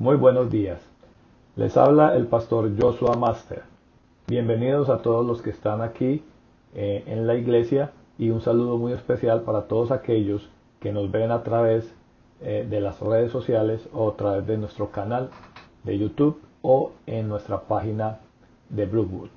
Muy 0.00 0.16
buenos 0.16 0.50
días. 0.50 0.80
Les 1.56 1.76
habla 1.76 2.16
el 2.16 2.26
pastor 2.26 2.70
Joshua 2.74 3.18
Master. 3.18 3.64
Bienvenidos 4.26 4.88
a 4.88 5.02
todos 5.02 5.26
los 5.26 5.42
que 5.42 5.50
están 5.50 5.82
aquí 5.82 6.24
eh, 6.74 7.04
en 7.06 7.26
la 7.26 7.34
iglesia 7.34 7.92
y 8.16 8.30
un 8.30 8.40
saludo 8.40 8.78
muy 8.78 8.94
especial 8.94 9.42
para 9.42 9.64
todos 9.68 9.90
aquellos 9.90 10.48
que 10.80 10.90
nos 10.90 11.10
ven 11.10 11.30
a 11.30 11.42
través 11.42 11.92
eh, 12.40 12.66
de 12.66 12.80
las 12.80 12.98
redes 13.00 13.30
sociales 13.30 13.90
o 13.92 14.08
a 14.08 14.16
través 14.16 14.46
de 14.46 14.56
nuestro 14.56 14.90
canal 14.90 15.28
de 15.84 15.98
YouTube 15.98 16.40
o 16.62 16.92
en 17.06 17.28
nuestra 17.28 17.60
página 17.60 18.20
de 18.70 18.86
Brookwood. 18.86 19.28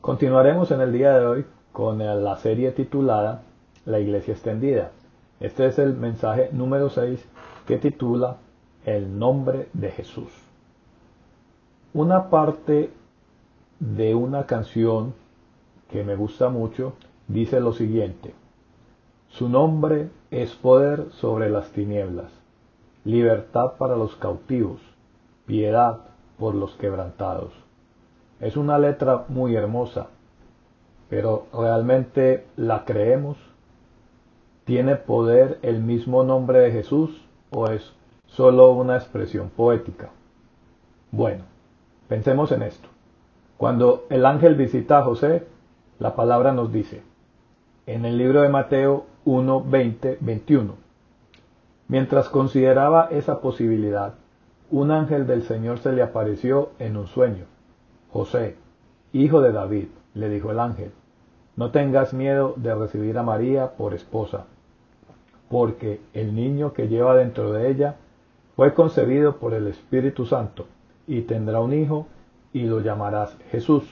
Continuaremos 0.00 0.70
en 0.70 0.80
el 0.80 0.94
día 0.94 1.12
de 1.12 1.26
hoy 1.26 1.44
con 1.72 1.98
la 1.98 2.36
serie 2.38 2.70
titulada 2.70 3.42
La 3.84 4.00
Iglesia 4.00 4.32
Extendida. 4.32 4.92
Este 5.40 5.66
es 5.66 5.78
el 5.78 5.92
mensaje 5.92 6.48
número 6.52 6.88
6 6.88 7.22
que 7.66 7.76
titula 7.76 8.38
El 8.86 9.18
nombre 9.18 9.68
de 9.72 9.90
Jesús. 9.90 10.32
Una 11.92 12.30
parte 12.30 12.92
de 13.80 14.14
una 14.14 14.46
canción 14.46 15.12
que 15.90 16.04
me 16.04 16.14
gusta 16.14 16.50
mucho 16.50 16.92
dice 17.26 17.58
lo 17.58 17.72
siguiente. 17.72 18.32
Su 19.26 19.48
nombre 19.48 20.10
es 20.30 20.54
poder 20.54 21.10
sobre 21.10 21.50
las 21.50 21.72
tinieblas, 21.72 22.30
libertad 23.04 23.72
para 23.76 23.96
los 23.96 24.14
cautivos, 24.14 24.80
piedad 25.46 26.02
por 26.38 26.54
los 26.54 26.76
quebrantados. 26.76 27.52
Es 28.38 28.56
una 28.56 28.78
letra 28.78 29.24
muy 29.26 29.56
hermosa, 29.56 30.10
pero 31.10 31.48
¿realmente 31.52 32.46
la 32.54 32.84
creemos? 32.84 33.36
¿Tiene 34.64 34.94
poder 34.94 35.58
el 35.62 35.82
mismo 35.82 36.22
nombre 36.22 36.60
de 36.60 36.70
Jesús 36.70 37.26
o 37.50 37.66
es 37.66 37.92
solo 38.26 38.72
una 38.72 38.96
expresión 38.96 39.50
poética? 39.50 40.10
Bueno, 41.10 41.44
pensemos 42.08 42.52
en 42.52 42.62
esto. 42.62 42.88
Cuando 43.56 44.06
el 44.10 44.26
ángel 44.26 44.54
visita 44.54 44.98
a 44.98 45.02
José, 45.02 45.46
la 45.98 46.14
palabra 46.14 46.52
nos 46.52 46.72
dice, 46.72 47.02
en 47.86 48.04
el 48.04 48.18
libro 48.18 48.42
de 48.42 48.48
Mateo 48.48 49.06
1, 49.24 49.64
20, 49.64 50.18
21, 50.20 50.74
mientras 51.88 52.28
consideraba 52.28 53.08
esa 53.10 53.40
posibilidad, 53.40 54.14
un 54.70 54.90
ángel 54.90 55.26
del 55.26 55.42
Señor 55.42 55.78
se 55.78 55.92
le 55.92 56.02
apareció 56.02 56.70
en 56.78 56.96
un 56.96 57.06
sueño. 57.06 57.44
José, 58.12 58.56
hijo 59.12 59.40
de 59.40 59.52
David, 59.52 59.86
le 60.14 60.28
dijo 60.28 60.50
el 60.50 60.60
ángel, 60.60 60.92
no 61.56 61.70
tengas 61.70 62.12
miedo 62.12 62.54
de 62.56 62.74
recibir 62.74 63.16
a 63.16 63.22
María 63.22 63.72
por 63.76 63.94
esposa, 63.94 64.44
porque 65.48 66.00
el 66.12 66.34
niño 66.34 66.72
que 66.72 66.88
lleva 66.88 67.16
dentro 67.16 67.52
de 67.52 67.70
ella 67.70 67.96
fue 68.56 68.72
concebido 68.72 69.36
por 69.36 69.52
el 69.52 69.66
Espíritu 69.66 70.24
Santo, 70.24 70.66
y 71.06 71.22
tendrá 71.22 71.60
un 71.60 71.74
hijo, 71.74 72.06
y 72.54 72.62
lo 72.62 72.80
llamarás 72.80 73.36
Jesús, 73.50 73.84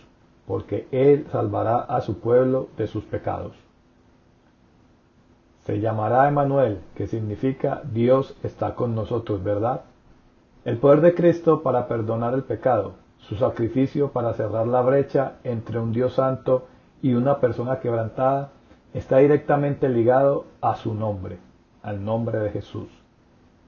porque 0.46 0.88
él 0.90 1.26
salvará 1.30 1.80
a 1.80 2.00
su 2.00 2.18
pueblo 2.18 2.68
de 2.78 2.86
sus 2.86 3.04
pecados. 3.04 3.52
Se 5.64 5.80
llamará 5.80 6.28
Emanuel, 6.28 6.80
que 6.94 7.06
significa 7.06 7.82
Dios 7.84 8.36
está 8.42 8.74
con 8.74 8.94
nosotros, 8.94 9.44
¿verdad? 9.44 9.82
El 10.64 10.78
poder 10.78 11.02
de 11.02 11.14
Cristo 11.14 11.62
para 11.62 11.86
perdonar 11.86 12.32
el 12.32 12.42
pecado, 12.42 12.94
su 13.18 13.36
sacrificio 13.36 14.12
para 14.12 14.32
cerrar 14.32 14.66
la 14.66 14.80
brecha 14.80 15.34
entre 15.44 15.78
un 15.78 15.92
Dios 15.92 16.14
santo 16.14 16.66
y 17.02 17.12
una 17.12 17.38
persona 17.38 17.80
quebrantada, 17.80 18.50
está 18.94 19.18
directamente 19.18 19.90
ligado 19.90 20.46
a 20.62 20.76
su 20.76 20.94
nombre, 20.94 21.38
al 21.82 22.02
nombre 22.02 22.38
de 22.38 22.50
Jesús. 22.50 22.88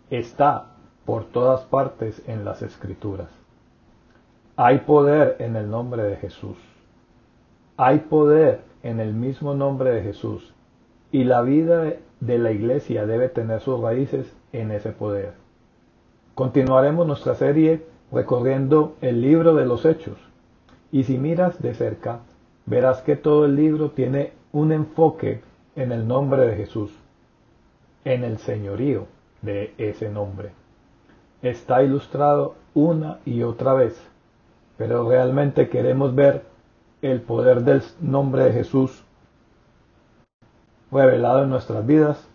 Está 0.09 0.76
por 1.07 1.25
todas 1.25 1.63
partes 1.63 2.21
en 2.27 2.45
las 2.45 2.61
escrituras. 2.61 3.29
Hay 4.57 4.81
poder 4.81 5.37
en 5.39 5.57
el 5.57 5.71
nombre 5.71 6.03
de 6.03 6.17
Jesús. 6.17 6.59
Hay 7.77 8.01
poder 8.01 8.61
en 8.83 9.01
el 9.01 9.15
mismo 9.15 9.55
nombre 9.55 9.91
de 9.93 10.03
Jesús. 10.03 10.53
Y 11.13 11.25
la 11.25 11.43
vida 11.43 11.95
de 12.21 12.39
la 12.39 12.51
iglesia 12.51 13.07
debe 13.07 13.29
tener 13.29 13.61
sus 13.61 13.81
raíces 13.81 14.35
en 14.53 14.73
ese 14.73 14.91
poder. 14.91 15.35
Continuaremos 16.35 17.07
nuestra 17.07 17.35
serie 17.35 17.87
recorriendo 18.11 18.97
el 19.01 19.21
libro 19.21 19.55
de 19.55 19.65
los 19.65 19.85
hechos. 19.85 20.19
Y 20.91 21.05
si 21.05 21.19
miras 21.19 21.63
de 21.63 21.75
cerca, 21.75 22.21
verás 22.67 23.03
que 23.03 23.17
todo 23.17 23.45
el 23.45 23.55
libro 23.55 23.91
tiene 23.93 24.33
un 24.53 24.73
enfoque 24.73 25.41
en 25.77 25.93
el 25.93 26.09
nombre 26.09 26.47
de 26.47 26.57
Jesús, 26.57 26.91
en 28.05 28.25
el 28.25 28.39
señorío 28.39 29.07
de 29.43 29.73
ese 29.79 30.09
nombre. 30.11 30.51
Está 31.43 31.83
ilustrado 31.83 32.55
una 32.75 33.19
y 33.25 33.43
otra 33.43 33.75
vez 33.75 34.01
pero 34.77 35.09
realmente 35.09 35.69
queremos 35.69 36.15
ver 36.15 36.43
el 37.03 37.21
poder 37.21 37.63
del 37.63 37.83
nombre 38.01 38.45
de 38.45 38.53
Jesús 38.53 39.03
revelado 40.91 41.43
en 41.43 41.51
nuestras 41.51 41.85
vidas, 41.85 42.29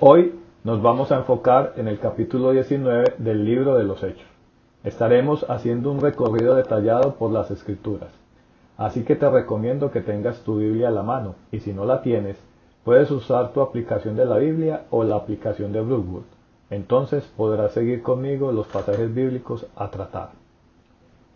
hoy 0.00 0.38
nos 0.64 0.82
vamos 0.82 1.10
a 1.10 1.16
enfocar 1.16 1.74
en 1.76 1.88
el 1.88 1.98
capítulo 1.98 2.52
19 2.52 3.14
del 3.18 3.44
libro 3.44 3.76
de 3.76 3.84
los 3.84 4.02
Hechos. 4.02 4.26
Estaremos 4.84 5.48
haciendo 5.48 5.90
un 5.90 6.00
recorrido 6.00 6.54
detallado 6.54 7.14
por 7.14 7.32
las 7.32 7.50
escrituras. 7.50 8.10
Así 8.76 9.04
que 9.04 9.16
te 9.16 9.28
recomiendo 9.28 9.90
que 9.90 10.02
tengas 10.02 10.40
tu 10.40 10.58
Biblia 10.58 10.88
a 10.88 10.92
la 10.92 11.02
mano 11.02 11.34
y 11.50 11.60
si 11.60 11.72
no 11.72 11.84
la 11.84 12.02
tienes, 12.02 12.36
puedes 12.84 13.10
usar 13.10 13.52
tu 13.52 13.60
aplicación 13.60 14.16
de 14.16 14.26
la 14.26 14.36
Biblia 14.36 14.84
o 14.90 15.02
la 15.02 15.16
aplicación 15.16 15.72
de 15.72 15.80
Brookwood. 15.80 16.35
Entonces 16.70 17.24
podrás 17.36 17.72
seguir 17.72 18.02
conmigo 18.02 18.52
los 18.52 18.66
pasajes 18.66 19.14
bíblicos 19.14 19.66
a 19.76 19.90
tratar. 19.90 20.30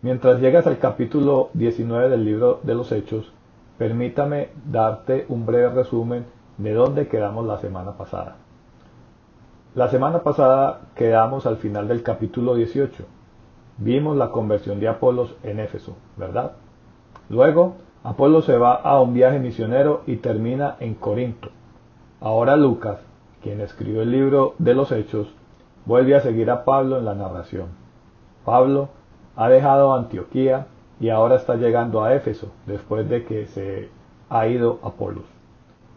Mientras 0.01 0.41
llegas 0.41 0.67
al 0.67 0.79
capítulo 0.79 1.49
19 1.53 2.09
del 2.09 2.25
libro 2.25 2.59
de 2.63 2.75
los 2.75 2.91
Hechos, 2.91 3.31
permítame 3.77 4.49
darte 4.65 5.25
un 5.29 5.45
breve 5.45 5.69
resumen 5.69 6.25
de 6.57 6.73
dónde 6.73 7.07
quedamos 7.07 7.45
la 7.45 7.59
semana 7.59 7.93
pasada. 7.93 8.35
La 9.73 9.87
semana 9.87 10.19
pasada 10.19 10.81
quedamos 10.95 11.45
al 11.45 11.57
final 11.57 11.87
del 11.87 12.03
capítulo 12.03 12.55
18. 12.55 13.05
Vimos 13.77 14.17
la 14.17 14.31
conversión 14.31 14.79
de 14.79 14.89
Apolos 14.89 15.35
en 15.43 15.59
Éfeso, 15.59 15.95
¿verdad? 16.17 16.53
Luego, 17.29 17.75
Apolo 18.03 18.41
se 18.41 18.57
va 18.57 18.73
a 18.73 18.99
un 18.99 19.13
viaje 19.13 19.39
misionero 19.39 20.01
y 20.07 20.17
termina 20.17 20.75
en 20.79 20.95
Corinto. 20.95 21.49
Ahora 22.19 22.55
Lucas, 22.57 22.99
quien 23.41 23.61
escribió 23.61 24.01
el 24.01 24.11
libro 24.11 24.55
de 24.59 24.73
los 24.73 24.91
Hechos, 24.91 25.33
vuelve 25.85 26.15
a 26.15 26.21
seguir 26.21 26.49
a 26.51 26.63
Pablo 26.63 26.97
en 26.97 27.05
la 27.05 27.15
narración. 27.15 27.69
Pablo 28.45 28.89
ha 29.35 29.49
dejado 29.49 29.93
Antioquía 29.93 30.67
y 30.99 31.09
ahora 31.09 31.35
está 31.35 31.55
llegando 31.55 32.03
a 32.03 32.13
Éfeso 32.13 32.51
después 32.65 33.09
de 33.09 33.25
que 33.25 33.47
se 33.47 33.89
ha 34.29 34.47
ido 34.47 34.79
Apolos. 34.83 35.25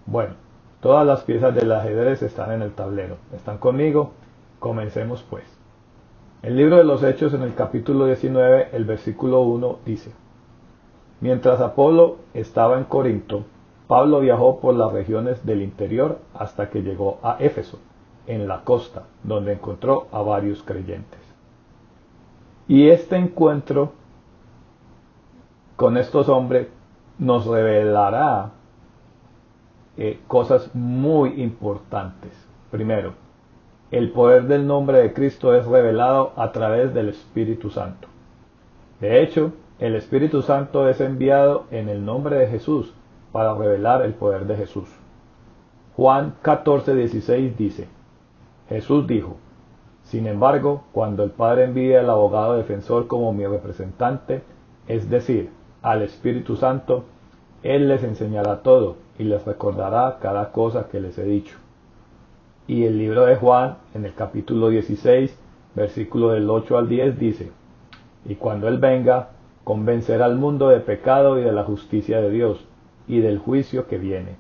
Bueno, 0.07 0.35
todas 0.81 1.07
las 1.07 1.23
piezas 1.23 1.55
del 1.55 1.73
ajedrez 1.73 2.23
están 2.23 2.53
en 2.53 2.63
el 2.63 2.73
tablero. 2.73 3.17
¿Están 3.35 3.59
conmigo? 3.59 4.13
Comencemos 4.59 5.25
pues. 5.29 5.45
El 6.43 6.57
libro 6.57 6.77
de 6.77 6.85
los 6.85 7.03
Hechos 7.03 7.33
en 7.35 7.43
el 7.43 7.55
capítulo 7.55 8.07
19, 8.07 8.69
el 8.73 8.85
versículo 8.85 9.41
1 9.43 9.79
dice, 9.87 10.13
Mientras 11.21 11.61
Apolo 11.61 12.17
estaba 12.35 12.77
en 12.77 12.85
Corinto, 12.85 13.45
Pablo 13.87 14.21
viajó 14.21 14.61
por 14.61 14.75
las 14.75 14.93
regiones 14.93 15.45
del 15.45 15.63
interior 15.63 16.19
hasta 16.35 16.71
que 16.71 16.83
llegó 16.83 17.19
a 17.23 17.37
Éfeso, 17.39 17.79
en 18.27 18.49
la 18.49 18.63
costa, 18.63 19.05
donde 19.23 19.53
encontró 19.53 20.07
a 20.11 20.23
varios 20.23 20.63
creyentes. 20.63 21.21
Y 22.67 22.89
este 22.89 23.17
encuentro 23.17 23.93
con 25.77 25.99
estos 25.99 26.31
hombres 26.31 26.69
nos 27.19 27.47
revelará 27.47 28.53
eh, 29.99 30.21
cosas 30.27 30.75
muy 30.75 31.43
importantes. 31.43 32.33
Primero, 32.71 33.13
el 33.91 34.11
poder 34.13 34.45
del 34.45 34.67
nombre 34.67 34.99
de 34.99 35.13
Cristo 35.13 35.55
es 35.55 35.67
revelado 35.67 36.33
a 36.37 36.53
través 36.53 36.95
del 36.95 37.11
Espíritu 37.11 37.69
Santo. 37.69 38.09
De 39.01 39.23
hecho, 39.23 39.53
el 39.79 39.95
Espíritu 39.95 40.41
Santo 40.41 40.89
es 40.89 41.01
enviado 41.01 41.65
en 41.71 41.91
el 41.91 42.05
nombre 42.05 42.39
de 42.39 42.47
Jesús 42.47 42.95
para 43.35 43.53
revelar 43.53 44.03
el 44.03 44.15
poder 44.15 44.47
de 44.47 44.55
Jesús. 44.55 44.89
Juan 45.97 46.37
14, 46.43 46.95
16 46.95 47.59
dice, 47.59 47.89
Jesús 48.69 49.09
dijo, 49.09 49.39
sin 50.05 50.29
embargo, 50.29 50.85
cuando 50.93 51.25
el 51.25 51.33
Padre 51.33 51.65
envíe 51.65 51.97
al 51.97 52.11
abogado 52.11 52.57
defensor 52.57 53.09
como 53.09 53.33
mi 53.33 53.45
representante, 53.45 54.45
es 54.87 55.11
decir, 55.11 55.51
al 55.83 56.03
Espíritu 56.03 56.55
Santo, 56.55 57.07
Él 57.65 57.89
les 57.89 58.05
enseñará 58.05 58.63
todo 58.63 58.99
y 59.19 59.25
les 59.25 59.45
recordará 59.45 60.19
cada 60.23 60.53
cosa 60.53 60.87
que 60.89 61.01
les 61.01 61.19
he 61.19 61.25
dicho. 61.25 61.57
Y 62.69 62.85
el 62.85 62.99
libro 62.99 63.27
de 63.27 63.35
Juan, 63.35 63.79
en 63.95 64.05
el 64.05 64.15
capítulo 64.15 64.69
16, 64.69 65.37
versículo 65.75 66.29
del 66.29 66.49
8 66.49 66.79
al 66.79 66.89
10, 66.89 67.19
dice, 67.19 67.51
Y 68.27 68.37
cuando 68.37 68.69
Él 68.69 68.79
venga, 68.79 69.31
convencerá 69.65 70.27
al 70.27 70.37
mundo 70.37 70.69
de 70.69 70.79
pecado 70.79 71.37
y 71.41 71.43
de 71.43 71.51
la 71.51 71.65
justicia 71.65 72.21
de 72.21 72.31
Dios, 72.31 72.65
y 73.07 73.21
del 73.21 73.39
juicio 73.39 73.87
que 73.87 73.99
viene. 73.99 74.37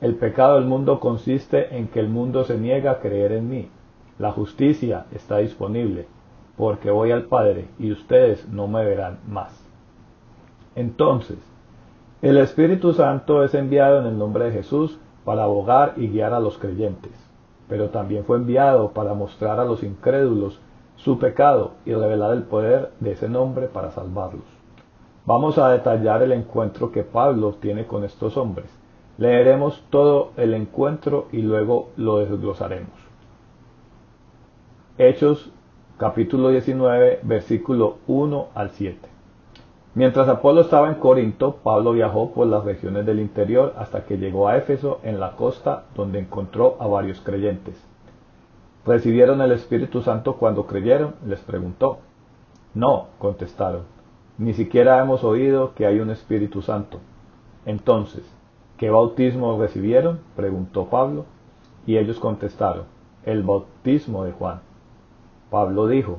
El 0.00 0.16
pecado 0.16 0.56
del 0.56 0.64
mundo 0.64 1.00
consiste 1.00 1.76
en 1.76 1.88
que 1.88 2.00
el 2.00 2.08
mundo 2.08 2.44
se 2.44 2.58
niega 2.58 2.92
a 2.92 3.00
creer 3.00 3.32
en 3.32 3.48
mí 3.48 3.68
la 4.18 4.30
justicia 4.30 5.06
está 5.12 5.38
disponible, 5.38 6.06
porque 6.56 6.90
voy 6.90 7.10
al 7.10 7.24
Padre 7.24 7.66
y 7.80 7.90
ustedes 7.90 8.48
no 8.48 8.68
me 8.68 8.84
verán 8.84 9.18
más. 9.26 9.60
Entonces, 10.76 11.38
el 12.22 12.36
Espíritu 12.36 12.92
Santo 12.92 13.42
es 13.42 13.54
enviado 13.54 13.98
en 14.00 14.06
el 14.06 14.16
nombre 14.16 14.44
de 14.44 14.52
Jesús 14.52 14.98
para 15.24 15.44
abogar 15.44 15.94
y 15.96 16.08
guiar 16.08 16.32
a 16.32 16.38
los 16.38 16.58
creyentes, 16.58 17.12
pero 17.68 17.90
también 17.90 18.24
fue 18.24 18.36
enviado 18.36 18.92
para 18.92 19.14
mostrar 19.14 19.58
a 19.58 19.64
los 19.64 19.82
incrédulos 19.82 20.60
su 20.94 21.18
pecado 21.18 21.72
y 21.84 21.92
revelar 21.92 22.34
el 22.34 22.44
poder 22.44 22.92
de 23.00 23.12
ese 23.12 23.28
nombre 23.28 23.66
para 23.66 23.90
salvarlos. 23.90 24.53
Vamos 25.26 25.56
a 25.56 25.70
detallar 25.70 26.22
el 26.22 26.32
encuentro 26.32 26.92
que 26.92 27.02
Pablo 27.02 27.54
tiene 27.54 27.86
con 27.86 28.04
estos 28.04 28.36
hombres. 28.36 28.66
Leeremos 29.16 29.82
todo 29.88 30.32
el 30.36 30.52
encuentro 30.52 31.28
y 31.32 31.38
luego 31.38 31.88
lo 31.96 32.18
desglosaremos. 32.18 32.92
Hechos 34.98 35.50
capítulo 35.96 36.50
19 36.50 37.20
versículo 37.22 37.96
1 38.06 38.48
al 38.54 38.70
7. 38.72 38.98
Mientras 39.94 40.28
Apolo 40.28 40.60
estaba 40.60 40.88
en 40.88 40.96
Corinto, 40.96 41.56
Pablo 41.62 41.92
viajó 41.92 42.32
por 42.32 42.46
las 42.46 42.62
regiones 42.62 43.06
del 43.06 43.18
interior 43.18 43.72
hasta 43.78 44.04
que 44.04 44.18
llegó 44.18 44.48
a 44.48 44.58
Éfeso 44.58 45.00
en 45.04 45.20
la 45.20 45.36
costa 45.36 45.84
donde 45.94 46.18
encontró 46.18 46.76
a 46.80 46.86
varios 46.86 47.22
creyentes. 47.22 47.82
¿Recibieron 48.84 49.40
el 49.40 49.52
Espíritu 49.52 50.02
Santo 50.02 50.36
cuando 50.36 50.66
creyeron? 50.66 51.14
les 51.24 51.40
preguntó. 51.40 52.00
No, 52.74 53.06
contestaron. 53.18 53.93
Ni 54.36 54.52
siquiera 54.52 55.00
hemos 55.00 55.22
oído 55.22 55.74
que 55.74 55.86
hay 55.86 56.00
un 56.00 56.10
Espíritu 56.10 56.60
Santo. 56.60 56.98
Entonces, 57.66 58.24
¿qué 58.76 58.90
bautismo 58.90 59.60
recibieron? 59.60 60.20
preguntó 60.34 60.86
Pablo. 60.86 61.26
Y 61.86 61.98
ellos 61.98 62.18
contestaron, 62.18 62.84
el 63.24 63.42
bautismo 63.42 64.24
de 64.24 64.32
Juan. 64.32 64.60
Pablo 65.50 65.86
dijo, 65.86 66.18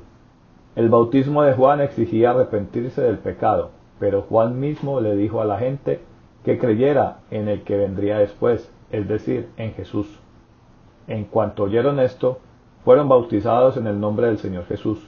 el 0.76 0.90
bautismo 0.90 1.42
de 1.44 1.54
Juan 1.54 1.82
exigía 1.82 2.32
arrepentirse 2.32 3.02
del 3.02 3.18
pecado, 3.18 3.72
pero 4.00 4.22
Juan 4.24 4.60
mismo 4.60 5.02
le 5.02 5.16
dijo 5.16 5.42
a 5.42 5.46
la 5.46 5.58
gente 5.58 6.02
que 6.44 6.60
creyera 6.60 7.20
en 7.32 7.48
el 7.48 7.64
que 7.64 7.78
vendría 7.78 8.20
después, 8.20 8.72
es 8.92 9.08
decir, 9.08 9.50
en 9.58 9.74
Jesús. 9.74 10.20
En 11.08 11.26
cuanto 11.26 11.64
oyeron 11.64 12.00
esto, 12.00 12.40
fueron 12.84 13.10
bautizados 13.10 13.78
en 13.78 13.88
el 13.88 14.00
nombre 14.00 14.28
del 14.28 14.38
Señor 14.38 14.66
Jesús. 14.66 15.06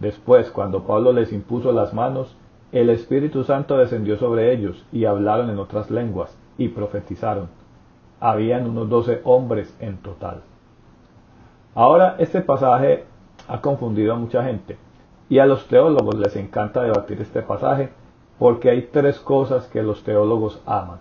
Después, 0.00 0.50
cuando 0.50 0.84
Pablo 0.84 1.12
les 1.12 1.32
impuso 1.32 1.72
las 1.72 1.92
manos, 1.92 2.36
el 2.70 2.90
Espíritu 2.90 3.44
Santo 3.44 3.78
descendió 3.78 4.16
sobre 4.18 4.52
ellos 4.52 4.84
y 4.92 5.06
hablaron 5.06 5.48
en 5.50 5.58
otras 5.58 5.90
lenguas 5.90 6.36
y 6.58 6.68
profetizaron. 6.68 7.48
Habían 8.20 8.68
unos 8.68 8.88
doce 8.88 9.20
hombres 9.24 9.74
en 9.80 9.96
total. 9.98 10.42
Ahora 11.74 12.16
este 12.18 12.40
pasaje 12.40 13.04
ha 13.46 13.60
confundido 13.60 14.12
a 14.12 14.16
mucha 14.16 14.44
gente. 14.44 14.76
Y 15.30 15.38
a 15.38 15.46
los 15.46 15.66
teólogos 15.68 16.16
les 16.16 16.36
encanta 16.36 16.82
debatir 16.82 17.20
este 17.20 17.42
pasaje 17.42 17.90
porque 18.38 18.70
hay 18.70 18.82
tres 18.92 19.18
cosas 19.18 19.66
que 19.68 19.82
los 19.82 20.02
teólogos 20.02 20.62
aman. 20.66 20.98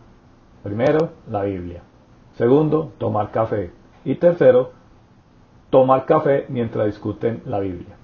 Primero, 0.64 1.10
la 1.30 1.44
Biblia. 1.44 1.82
Segundo, 2.36 2.92
tomar 2.98 3.32
café. 3.32 3.72
Y 4.06 4.16
tercero, 4.16 4.72
tomar 5.70 6.06
café 6.06 6.46
mientras 6.50 6.86
discuten 6.88 7.42
la 7.46 7.60
Biblia. 7.60 7.97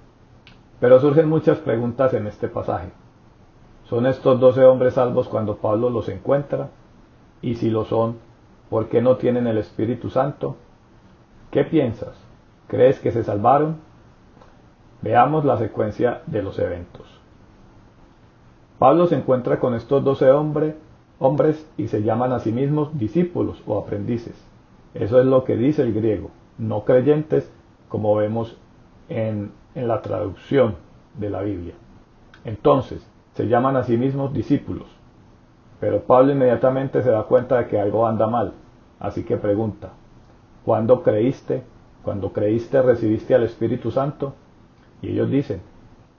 Pero 0.80 1.00
surgen 1.00 1.28
muchas 1.28 1.58
preguntas 1.58 2.14
en 2.14 2.26
este 2.26 2.48
pasaje. 2.48 2.90
¿Son 3.84 4.06
estos 4.06 4.40
doce 4.40 4.64
hombres 4.64 4.94
salvos 4.94 5.28
cuando 5.28 5.56
Pablo 5.56 5.90
los 5.90 6.08
encuentra? 6.08 6.70
Y 7.42 7.56
si 7.56 7.70
lo 7.70 7.84
son, 7.84 8.16
¿por 8.70 8.88
qué 8.88 9.02
no 9.02 9.16
tienen 9.16 9.46
el 9.46 9.58
Espíritu 9.58 10.10
Santo? 10.10 10.56
¿Qué 11.50 11.64
piensas? 11.64 12.16
¿Crees 12.66 12.98
que 12.98 13.12
se 13.12 13.22
salvaron? 13.22 13.76
Veamos 15.02 15.44
la 15.44 15.58
secuencia 15.58 16.22
de 16.26 16.42
los 16.42 16.58
eventos. 16.58 17.06
Pablo 18.78 19.06
se 19.06 19.16
encuentra 19.16 19.60
con 19.60 19.74
estos 19.74 20.02
doce 20.02 20.30
hombres, 20.30 20.74
hombres 21.18 21.70
y 21.76 21.88
se 21.88 22.02
llaman 22.02 22.32
a 22.32 22.40
sí 22.40 22.52
mismos 22.52 22.98
discípulos 22.98 23.62
o 23.66 23.78
aprendices. 23.78 24.34
Eso 24.94 25.20
es 25.20 25.26
lo 25.26 25.44
que 25.44 25.56
dice 25.56 25.82
el 25.82 25.92
griego, 25.92 26.30
no 26.58 26.84
creyentes, 26.84 27.50
como 27.88 28.16
vemos 28.16 28.56
en, 29.08 29.52
en 29.74 29.88
la 29.88 30.02
traducción 30.02 30.76
de 31.18 31.30
la 31.30 31.42
Biblia. 31.42 31.74
Entonces, 32.44 33.06
se 33.34 33.48
llaman 33.48 33.76
a 33.76 33.82
sí 33.82 33.96
mismos 33.96 34.32
discípulos. 34.32 34.86
Pero 35.80 36.02
Pablo 36.02 36.32
inmediatamente 36.32 37.02
se 37.02 37.10
da 37.10 37.24
cuenta 37.24 37.58
de 37.58 37.66
que 37.66 37.80
algo 37.80 38.06
anda 38.06 38.26
mal, 38.26 38.54
así 39.00 39.24
que 39.24 39.36
pregunta, 39.36 39.90
¿cuándo 40.64 41.02
creíste? 41.02 41.62
¿Cuando 42.02 42.32
creíste 42.32 42.80
recibiste 42.82 43.34
al 43.34 43.42
Espíritu 43.42 43.90
Santo? 43.90 44.34
Y 45.02 45.08
ellos 45.08 45.30
dicen, 45.30 45.60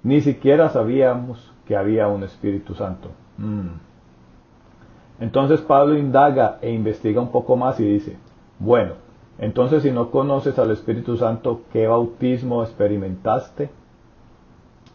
ni 0.04 0.22
siquiera 0.22 0.70
sabíamos 0.70 1.52
que 1.66 1.76
había 1.76 2.08
un 2.08 2.24
Espíritu 2.24 2.76
Santo. 2.76 3.10
Mm. 3.38 3.80
Entonces 5.20 5.62
Pablo 5.62 5.98
indaga 5.98 6.60
e 6.62 6.72
investiga 6.72 7.22
un 7.22 7.32
poco 7.32 7.56
más 7.56 7.80
y 7.80 7.86
dice, 7.86 8.18
bueno, 8.60 9.05
entonces 9.38 9.84
si 9.84 9.92
no 9.92 10.12
conoces 10.12 10.58
al 10.60 10.72
Espíritu 10.72 11.18
Santo, 11.18 11.62
¿qué 11.74 11.88
bautismo 11.88 12.64
experimentaste? 12.64 13.70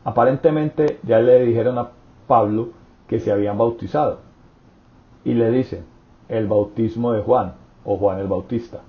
Aparentemente 0.04 0.98
ya 1.02 1.19
le 1.20 1.44
dijeron 1.44 1.78
a 1.78 1.90
Pablo 2.26 2.70
que 3.06 3.20
se 3.20 3.32
habían 3.32 3.58
bautizado. 3.58 4.19
Y 5.25 5.34
le 5.34 5.50
dicen, 5.50 5.84
el 6.28 6.46
bautismo 6.46 7.12
de 7.12 7.22
Juan 7.22 7.54
o 7.84 7.98
Juan 7.98 8.19
el 8.20 8.28
Bautista. 8.28 8.81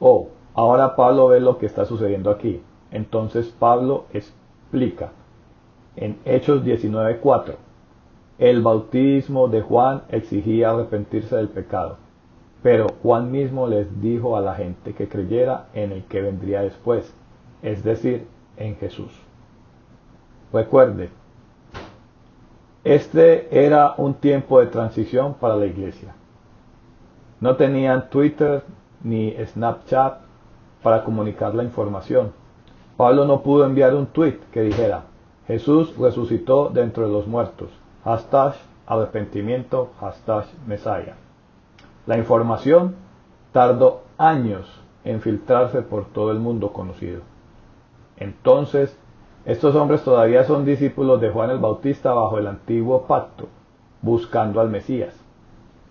Oh, 0.00 0.28
ahora 0.54 0.96
Pablo 0.96 1.28
ve 1.28 1.40
lo 1.40 1.58
que 1.58 1.66
está 1.66 1.84
sucediendo 1.84 2.30
aquí. 2.30 2.62
Entonces 2.90 3.54
Pablo 3.58 4.06
explica 4.12 5.10
en 5.94 6.18
Hechos 6.24 6.64
19:4, 6.64 7.56
el 8.38 8.62
bautismo 8.62 9.48
de 9.48 9.62
Juan 9.62 10.02
exigía 10.08 10.70
arrepentirse 10.70 11.36
del 11.36 11.48
pecado, 11.48 11.96
pero 12.62 12.86
Juan 13.02 13.30
mismo 13.30 13.66
les 13.66 14.00
dijo 14.00 14.36
a 14.36 14.40
la 14.40 14.54
gente 14.54 14.94
que 14.94 15.08
creyera 15.08 15.66
en 15.74 15.92
el 15.92 16.04
que 16.04 16.22
vendría 16.22 16.62
después, 16.62 17.14
es 17.62 17.84
decir, 17.84 18.26
en 18.56 18.76
Jesús. 18.76 19.12
Recuerde, 20.52 21.10
este 22.84 23.66
era 23.66 23.94
un 23.96 24.14
tiempo 24.14 24.60
de 24.60 24.66
transición 24.66 25.34
para 25.34 25.56
la 25.56 25.66
iglesia. 25.66 26.14
No 27.40 27.56
tenían 27.56 28.08
Twitter 28.10 28.62
ni 29.02 29.34
Snapchat 29.44 30.20
para 30.82 31.04
comunicar 31.04 31.54
la 31.54 31.64
información 31.64 32.32
Pablo 32.98 33.26
no 33.26 33.42
pudo 33.42 33.64
enviar 33.64 33.94
un 33.94 34.06
tweet 34.06 34.40
que 34.52 34.60
dijera, 34.60 35.04
Jesús 35.46 35.96
resucitó 35.96 36.68
dentro 36.68 37.06
de 37.06 37.12
los 37.12 37.28
muertos, 37.28 37.68
hashtag 38.02 38.54
arrepentimiento, 38.88 39.92
hashtag 40.00 40.46
Mesaya. 40.66 41.14
La 42.08 42.16
información 42.16 42.94
tardó 43.52 44.04
años 44.16 44.66
en 45.04 45.20
filtrarse 45.20 45.82
por 45.82 46.06
todo 46.06 46.32
el 46.32 46.38
mundo 46.38 46.72
conocido. 46.72 47.20
Entonces, 48.16 48.98
estos 49.44 49.74
hombres 49.74 50.02
todavía 50.04 50.44
son 50.44 50.64
discípulos 50.64 51.20
de 51.20 51.28
Juan 51.28 51.50
el 51.50 51.58
Bautista 51.58 52.14
bajo 52.14 52.38
el 52.38 52.46
antiguo 52.46 53.02
pacto, 53.02 53.48
buscando 54.00 54.62
al 54.62 54.70
Mesías. 54.70 55.22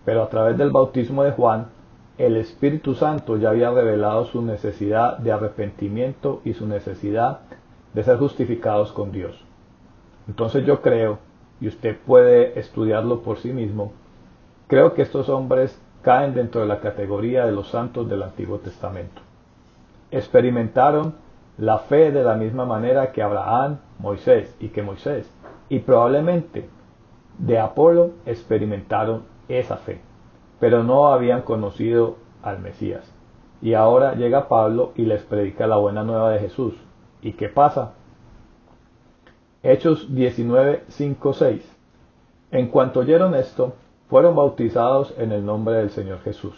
Pero 0.06 0.24
a 0.24 0.30
través 0.30 0.58
del 0.58 0.72
bautismo 0.72 1.22
de 1.24 1.34
Juan, 1.34 1.68
el 2.18 2.38
Espíritu 2.38 2.96
Santo 2.96 3.38
ya 3.38 3.52
había 3.52 3.70
revelado 3.70 4.26
su 4.26 4.42
necesidad 4.42 5.20
de 5.20 5.32
arrepentimiento 5.32 6.42
y 6.44 6.54
su 6.54 6.66
necesidad 6.66 7.42
de 7.94 8.02
ser 8.02 8.18
justificados 8.18 8.92
con 8.92 9.12
Dios. 9.12 9.40
Entonces 10.28 10.66
yo 10.66 10.82
creo, 10.82 11.20
y 11.62 11.68
usted 11.68 11.96
puede 11.96 12.60
estudiarlo 12.60 13.22
por 13.22 13.38
sí 13.38 13.54
mismo, 13.54 13.92
creo 14.68 14.96
que 14.96 15.04
estos 15.04 15.30
hombres 15.30 15.80
caen 16.02 16.34
dentro 16.34 16.62
de 16.62 16.68
la 16.68 16.80
categoría 16.80 17.46
de 17.46 17.52
los 17.52 17.70
santos 17.70 18.10
del 18.10 18.24
Antiguo 18.24 18.60
Testamento. 18.60 19.22
Experimentaron 20.12 21.16
la 21.58 21.80
fe 21.80 22.12
de 22.12 22.24
la 22.24 22.36
misma 22.36 22.66
manera 22.66 23.12
que 23.12 23.22
Abraham, 23.22 23.80
Moisés 24.00 24.56
y 24.60 24.70
que 24.70 24.84
Moisés, 24.84 25.30
y 25.70 25.80
probablemente 25.80 26.70
de 27.38 27.60
Apolo 27.60 28.12
experimentaron 28.26 29.24
esa 29.48 29.78
fe 29.78 30.02
pero 30.60 30.84
no 30.84 31.10
habían 31.10 31.42
conocido 31.42 32.18
al 32.42 32.60
Mesías. 32.60 33.12
Y 33.62 33.74
ahora 33.74 34.16
llega 34.16 34.48
Pablo 34.48 34.92
y 34.96 35.04
les 35.04 35.24
predica 35.24 35.68
la 35.68 35.78
buena 35.78 36.04
nueva 36.04 36.32
de 36.32 36.40
Jesús. 36.40 36.76
¿Y 37.22 37.34
qué 37.34 37.50
pasa? 37.50 37.94
Hechos 39.64 40.14
19, 40.14 40.84
5, 40.88 41.34
6. 41.34 41.76
En 42.52 42.68
cuanto 42.68 43.02
oyeron 43.02 43.36
esto, 43.36 43.74
fueron 44.10 44.36
bautizados 44.36 45.14
en 45.18 45.32
el 45.32 45.46
nombre 45.46 45.76
del 45.76 45.90
Señor 45.90 46.20
Jesús. 46.20 46.56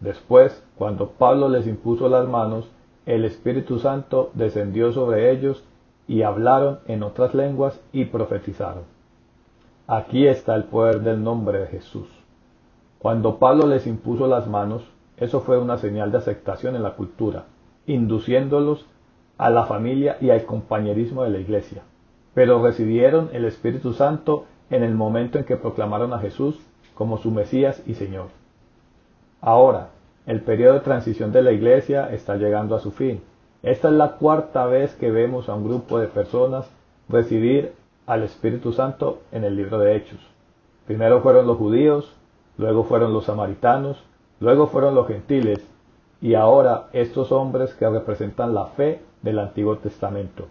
Después, 0.00 0.62
cuando 0.76 1.10
Pablo 1.10 1.48
les 1.48 1.66
impuso 1.66 2.08
las 2.08 2.28
manos, 2.28 2.68
el 3.06 3.24
Espíritu 3.24 3.78
Santo 3.78 4.30
descendió 4.34 4.92
sobre 4.92 5.30
ellos 5.30 5.64
y 6.06 6.22
hablaron 6.22 6.80
en 6.86 7.02
otras 7.02 7.34
lenguas 7.34 7.80
y 7.92 8.04
profetizaron. 8.06 8.82
Aquí 9.86 10.26
está 10.26 10.54
el 10.54 10.64
poder 10.64 11.00
del 11.00 11.22
nombre 11.22 11.58
de 11.58 11.66
Jesús. 11.66 12.08
Cuando 12.98 13.38
Pablo 13.38 13.66
les 13.66 13.86
impuso 13.86 14.26
las 14.26 14.46
manos, 14.46 14.82
eso 15.16 15.40
fue 15.40 15.58
una 15.58 15.78
señal 15.78 16.10
de 16.10 16.18
aceptación 16.18 16.76
en 16.76 16.82
la 16.82 16.94
cultura, 16.94 17.44
induciéndolos 17.86 18.86
a 19.38 19.50
la 19.50 19.64
familia 19.64 20.16
y 20.20 20.30
al 20.30 20.44
compañerismo 20.44 21.22
de 21.22 21.30
la 21.30 21.38
iglesia, 21.38 21.82
pero 22.34 22.62
recibieron 22.62 23.30
el 23.32 23.44
Espíritu 23.44 23.92
Santo 23.92 24.46
en 24.70 24.82
el 24.82 24.94
momento 24.94 25.38
en 25.38 25.44
que 25.44 25.56
proclamaron 25.56 26.12
a 26.12 26.18
Jesús 26.18 26.58
como 26.94 27.18
su 27.18 27.30
Mesías 27.30 27.82
y 27.86 27.94
Señor. 27.94 28.26
Ahora, 29.40 29.90
el 30.26 30.40
periodo 30.40 30.74
de 30.74 30.80
transición 30.80 31.32
de 31.32 31.42
la 31.42 31.52
iglesia 31.52 32.10
está 32.12 32.36
llegando 32.36 32.74
a 32.74 32.80
su 32.80 32.92
fin. 32.92 33.22
Esta 33.62 33.88
es 33.88 33.94
la 33.94 34.12
cuarta 34.12 34.66
vez 34.66 34.94
que 34.94 35.10
vemos 35.10 35.48
a 35.48 35.54
un 35.54 35.64
grupo 35.64 35.98
de 35.98 36.06
personas 36.06 36.66
recibir 37.08 37.72
al 38.06 38.22
Espíritu 38.22 38.72
Santo 38.72 39.20
en 39.32 39.44
el 39.44 39.56
libro 39.56 39.78
de 39.78 39.96
Hechos. 39.96 40.20
Primero 40.86 41.20
fueron 41.20 41.46
los 41.46 41.56
judíos, 41.56 42.14
luego 42.58 42.84
fueron 42.84 43.12
los 43.12 43.24
samaritanos, 43.24 44.02
luego 44.40 44.66
fueron 44.66 44.94
los 44.94 45.08
gentiles 45.08 45.60
y 46.20 46.34
ahora 46.34 46.88
estos 46.92 47.32
hombres 47.32 47.74
que 47.74 47.88
representan 47.88 48.54
la 48.54 48.66
fe 48.66 49.02
del 49.22 49.38
Antiguo 49.38 49.78
Testamento. 49.78 50.46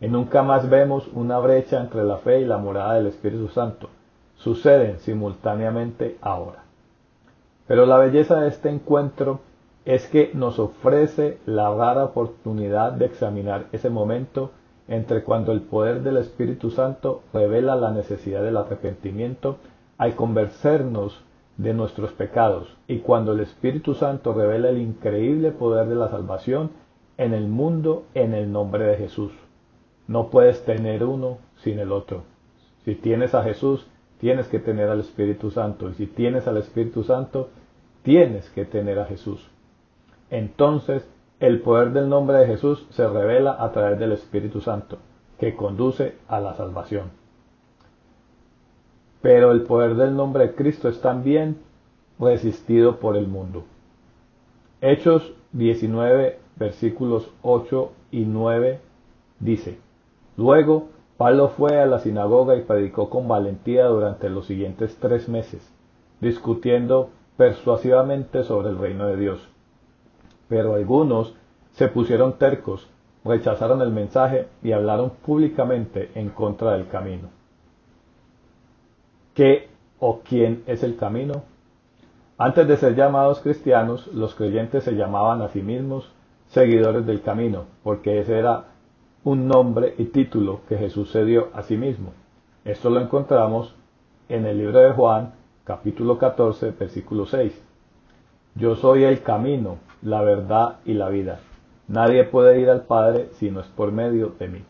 Y 0.00 0.08
nunca 0.08 0.42
más 0.42 0.68
vemos 0.68 1.08
una 1.14 1.38
brecha 1.38 1.80
entre 1.80 2.04
la 2.04 2.18
fe 2.18 2.40
y 2.40 2.44
la 2.44 2.58
morada 2.58 2.94
del 2.94 3.06
Espíritu 3.06 3.48
Santo. 3.48 3.88
Suceden 4.36 4.98
simultáneamente 4.98 6.18
ahora. 6.20 6.64
Pero 7.66 7.86
la 7.86 7.98
belleza 7.98 8.40
de 8.40 8.48
este 8.48 8.68
encuentro 8.68 9.40
es 9.84 10.06
que 10.06 10.30
nos 10.34 10.58
ofrece 10.58 11.38
la 11.46 11.74
rara 11.74 12.04
oportunidad 12.04 12.92
de 12.92 13.06
examinar 13.06 13.66
ese 13.72 13.90
momento 13.90 14.50
entre 14.88 15.22
cuando 15.24 15.52
el 15.52 15.62
poder 15.62 16.02
del 16.02 16.18
Espíritu 16.18 16.70
Santo 16.70 17.22
revela 17.32 17.74
la 17.76 17.90
necesidad 17.90 18.42
del 18.42 18.56
arrepentimiento 18.56 19.56
al 19.96 20.14
convencernos 20.14 21.22
de 21.56 21.72
nuestros 21.72 22.12
pecados 22.12 22.76
y 22.88 22.98
cuando 22.98 23.32
el 23.32 23.40
Espíritu 23.40 23.94
Santo 23.94 24.34
revela 24.34 24.68
el 24.68 24.78
increíble 24.78 25.52
poder 25.52 25.88
de 25.88 25.94
la 25.94 26.08
salvación 26.08 26.70
en 27.16 27.32
el 27.32 27.46
mundo 27.46 28.04
en 28.14 28.34
el 28.34 28.50
nombre 28.50 28.84
de 28.84 28.96
Jesús. 28.96 29.32
No 30.06 30.28
puedes 30.28 30.64
tener 30.64 31.04
uno 31.04 31.38
sin 31.62 31.78
el 31.78 31.92
otro. 31.92 32.22
Si 32.84 32.94
tienes 32.94 33.34
a 33.34 33.42
Jesús, 33.42 33.86
tienes 34.24 34.48
que 34.48 34.58
tener 34.58 34.88
al 34.88 35.00
Espíritu 35.00 35.50
Santo. 35.50 35.90
Y 35.90 35.94
si 35.96 36.06
tienes 36.06 36.48
al 36.48 36.56
Espíritu 36.56 37.04
Santo, 37.04 37.50
tienes 38.04 38.48
que 38.48 38.64
tener 38.64 38.98
a 38.98 39.04
Jesús. 39.04 39.46
Entonces, 40.30 41.06
el 41.40 41.60
poder 41.60 41.92
del 41.92 42.08
nombre 42.08 42.38
de 42.38 42.46
Jesús 42.46 42.86
se 42.88 43.06
revela 43.06 43.54
a 43.62 43.70
través 43.72 43.98
del 43.98 44.12
Espíritu 44.12 44.62
Santo, 44.62 44.96
que 45.38 45.54
conduce 45.54 46.14
a 46.26 46.40
la 46.40 46.54
salvación. 46.54 47.10
Pero 49.20 49.52
el 49.52 49.64
poder 49.64 49.94
del 49.94 50.16
nombre 50.16 50.46
de 50.46 50.54
Cristo 50.54 50.88
es 50.88 51.02
también 51.02 51.58
resistido 52.18 53.00
por 53.00 53.18
el 53.18 53.28
mundo. 53.28 53.64
Hechos 54.80 55.34
19, 55.52 56.38
versículos 56.56 57.30
8 57.42 57.92
y 58.10 58.24
9 58.24 58.80
dice, 59.40 59.76
Luego 60.38 60.88
Pablo 61.16 61.48
fue 61.48 61.80
a 61.80 61.86
la 61.86 62.00
sinagoga 62.00 62.56
y 62.56 62.62
predicó 62.62 63.08
con 63.08 63.28
valentía 63.28 63.86
durante 63.86 64.28
los 64.28 64.46
siguientes 64.46 64.96
tres 65.00 65.28
meses, 65.28 65.72
discutiendo 66.20 67.10
persuasivamente 67.36 68.42
sobre 68.42 68.70
el 68.70 68.78
reino 68.78 69.06
de 69.06 69.16
Dios. 69.16 69.48
Pero 70.48 70.74
algunos 70.74 71.34
se 71.72 71.88
pusieron 71.88 72.34
tercos, 72.34 72.88
rechazaron 73.24 73.80
el 73.80 73.90
mensaje 73.90 74.48
y 74.62 74.72
hablaron 74.72 75.10
públicamente 75.24 76.10
en 76.14 76.30
contra 76.30 76.72
del 76.72 76.88
camino. 76.88 77.28
¿Qué 79.34 79.68
o 80.00 80.20
quién 80.20 80.62
es 80.66 80.82
el 80.82 80.96
camino? 80.96 81.42
Antes 82.38 82.66
de 82.66 82.76
ser 82.76 82.96
llamados 82.96 83.40
cristianos, 83.40 84.08
los 84.08 84.34
creyentes 84.34 84.82
se 84.82 84.96
llamaban 84.96 85.42
a 85.42 85.48
sí 85.48 85.62
mismos 85.62 86.10
seguidores 86.48 87.06
del 87.06 87.22
camino, 87.22 87.64
porque 87.82 88.18
ese 88.18 88.38
era 88.38 88.73
un 89.24 89.48
nombre 89.48 89.94
y 89.96 90.04
título 90.04 90.60
que 90.68 90.76
Jesús 90.76 91.10
se 91.10 91.24
dio 91.24 91.48
a 91.54 91.62
sí 91.62 91.78
mismo. 91.78 92.12
Esto 92.64 92.90
lo 92.90 93.00
encontramos 93.00 93.74
en 94.28 94.44
el 94.44 94.58
libro 94.58 94.78
de 94.78 94.92
Juan, 94.92 95.32
capítulo 95.64 96.18
14, 96.18 96.72
versículo 96.78 97.24
6. 97.24 97.58
Yo 98.54 98.76
soy 98.76 99.04
el 99.04 99.22
camino, 99.22 99.78
la 100.02 100.20
verdad 100.20 100.76
y 100.84 100.92
la 100.92 101.08
vida. 101.08 101.40
Nadie 101.88 102.24
puede 102.24 102.60
ir 102.60 102.68
al 102.68 102.82
Padre 102.82 103.30
si 103.32 103.50
no 103.50 103.60
es 103.60 103.66
por 103.68 103.92
medio 103.92 104.34
de 104.38 104.48
mí. 104.48 104.64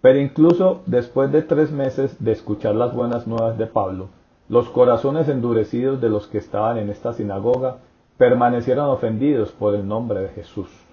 Pero 0.00 0.18
incluso 0.18 0.82
después 0.86 1.30
de 1.30 1.42
tres 1.42 1.70
meses 1.70 2.22
de 2.22 2.32
escuchar 2.32 2.74
las 2.74 2.92
buenas 2.92 3.28
nuevas 3.28 3.56
de 3.56 3.66
Pablo, 3.66 4.08
los 4.48 4.68
corazones 4.68 5.28
endurecidos 5.28 6.00
de 6.00 6.10
los 6.10 6.26
que 6.26 6.38
estaban 6.38 6.78
en 6.78 6.90
esta 6.90 7.12
sinagoga 7.12 7.78
permanecieron 8.18 8.90
ofendidos 8.90 9.52
por 9.52 9.76
el 9.76 9.86
nombre 9.86 10.20
de 10.20 10.28
Jesús. 10.30 10.83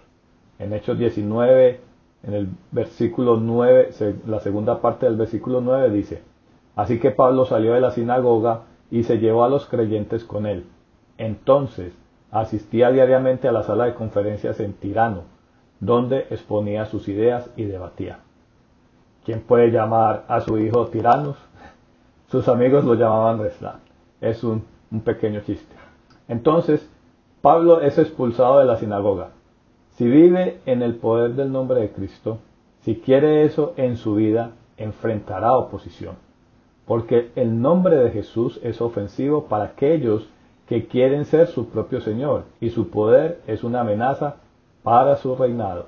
En 0.62 0.74
Hechos 0.74 1.00
19, 1.00 1.80
en 2.22 2.34
el 2.36 2.48
versículo 2.70 3.38
9, 3.38 3.90
la 4.28 4.40
segunda 4.42 4.80
parte 4.80 5.08
del 5.08 5.16
versículo 5.16 5.60
9 5.60 5.90
dice, 5.90 6.22
Así 6.76 7.00
que 7.00 7.10
Pablo 7.10 7.46
salió 7.46 7.74
de 7.74 7.82
la 7.82 7.90
sinagoga 7.90 8.62
y 8.92 9.02
se 9.02 9.18
llevó 9.18 9.44
a 9.44 9.50
los 9.50 9.66
creyentes 9.66 10.24
con 10.24 10.46
él. 10.46 10.68
Entonces 11.18 11.94
asistía 12.30 12.92
diariamente 12.92 13.48
a 13.48 13.52
la 13.52 13.64
sala 13.64 13.86
de 13.86 13.96
conferencias 13.96 14.60
en 14.60 14.74
Tirano, 14.74 15.24
donde 15.80 16.28
exponía 16.30 16.86
sus 16.86 17.08
ideas 17.08 17.50
y 17.56 17.64
debatía. 17.64 18.20
¿Quién 19.26 19.42
puede 19.42 19.72
llamar 19.72 20.26
a 20.28 20.42
su 20.42 20.60
hijo 20.60 20.86
tiranos? 20.90 21.38
Sus 22.28 22.48
amigos 22.48 22.86
lo 22.86 22.94
llamaban 22.94 23.40
Reslan. 23.40 23.80
Es 24.22 24.44
un, 24.44 24.64
un 24.92 25.02
pequeño 25.02 25.42
chiste. 25.42 25.76
Entonces, 26.28 26.88
Pablo 27.42 27.82
es 27.82 27.98
expulsado 27.98 28.60
de 28.60 28.66
la 28.66 28.78
sinagoga 28.78 29.32
si 29.98 30.08
vive 30.08 30.60
en 30.66 30.82
el 30.82 30.96
poder 30.96 31.36
del 31.36 31.52
nombre 31.52 31.82
de 31.82 31.92
Cristo, 31.92 32.40
si 32.82 32.96
quiere 32.96 33.44
eso 33.44 33.74
en 33.78 33.98
su 33.98 34.16
vida, 34.16 34.52
enfrentará 34.78 35.56
oposición. 35.56 36.16
Porque 36.86 37.32
el 37.36 37.62
nombre 37.62 37.96
de 37.98 38.10
Jesús 38.12 38.60
es 38.64 38.82
ofensivo 38.82 39.46
para 39.46 39.66
aquellos 39.66 40.28
que 40.68 40.88
quieren 40.88 41.26
ser 41.26 41.48
su 41.48 41.70
propio 41.70 42.02
Señor 42.02 42.46
y 42.60 42.70
su 42.70 42.90
poder 42.90 43.42
es 43.46 43.64
una 43.64 43.82
amenaza 43.82 44.38
para 44.84 45.18
su 45.18 45.36
reinado. 45.36 45.86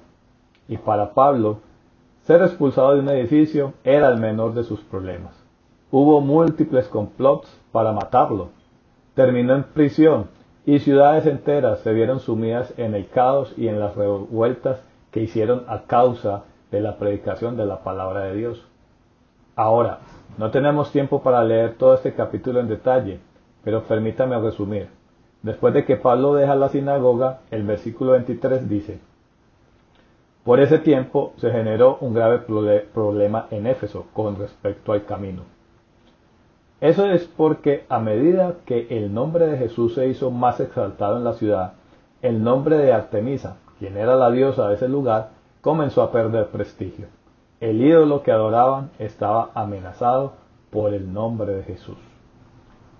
Y 0.67 0.77
para 0.77 1.13
Pablo, 1.13 1.59
ser 2.23 2.41
expulsado 2.41 2.93
de 2.93 2.99
un 2.99 3.09
edificio 3.09 3.73
era 3.83 4.09
el 4.09 4.19
menor 4.19 4.53
de 4.53 4.63
sus 4.63 4.81
problemas. 4.81 5.33
Hubo 5.91 6.21
múltiples 6.21 6.87
complots 6.87 7.49
para 7.71 7.91
matarlo. 7.91 8.49
Terminó 9.15 9.55
en 9.55 9.63
prisión 9.63 10.27
y 10.65 10.79
ciudades 10.79 11.25
enteras 11.25 11.79
se 11.79 11.93
vieron 11.93 12.19
sumidas 12.19 12.73
en 12.77 12.95
el 12.95 13.07
caos 13.07 13.53
y 13.57 13.67
en 13.67 13.79
las 13.79 13.95
revueltas 13.95 14.81
que 15.11 15.21
hicieron 15.21 15.63
a 15.67 15.83
causa 15.83 16.43
de 16.71 16.79
la 16.79 16.97
predicación 16.97 17.57
de 17.57 17.65
la 17.65 17.83
palabra 17.83 18.21
de 18.21 18.35
Dios. 18.35 18.65
Ahora, 19.55 19.99
no 20.37 20.51
tenemos 20.51 20.91
tiempo 20.91 21.21
para 21.21 21.43
leer 21.43 21.75
todo 21.75 21.93
este 21.93 22.13
capítulo 22.13 22.59
en 22.59 22.67
detalle, 22.67 23.19
pero 23.63 23.83
permítame 23.83 24.39
resumir. 24.39 24.87
Después 25.43 25.73
de 25.73 25.85
que 25.85 25.97
Pablo 25.97 26.33
deja 26.33 26.55
la 26.55 26.69
sinagoga, 26.69 27.41
el 27.51 27.63
versículo 27.63 28.13
23 28.13 28.67
dice, 28.69 28.99
Por 30.45 30.61
ese 30.61 30.79
tiempo 30.79 31.33
se 31.37 31.51
generó 31.51 31.97
un 31.99 32.13
grave 32.13 32.39
problema 32.39 33.47
en 33.51 33.67
Éfeso 33.67 34.05
con 34.13 34.37
respecto 34.37 34.93
al 34.93 35.05
camino. 35.05 35.43
Eso 36.83 37.05
es 37.05 37.23
porque 37.23 37.85
a 37.87 37.99
medida 37.99 38.55
que 38.65 38.87
el 38.89 39.13
nombre 39.13 39.47
de 39.47 39.57
Jesús 39.57 39.93
se 39.93 40.09
hizo 40.09 40.31
más 40.31 40.59
exaltado 40.59 41.15
en 41.15 41.23
la 41.23 41.31
ciudad, 41.31 41.75
el 42.21 42.43
nombre 42.43 42.75
de 42.75 42.91
Artemisa, 42.91 43.55
quien 43.79 43.95
era 43.95 44.17
la 44.17 44.29
diosa 44.31 44.67
de 44.67 44.75
ese 44.75 44.89
lugar, 44.89 45.29
comenzó 45.61 46.01
a 46.01 46.11
perder 46.11 46.47
prestigio. 46.47 47.05
El 47.61 47.81
ídolo 47.81 48.21
que 48.21 48.33
adoraban 48.33 48.89
estaba 48.99 49.51
amenazado 49.53 50.33
por 50.71 50.93
el 50.93 51.13
nombre 51.13 51.53
de 51.53 51.63
Jesús. 51.63 51.95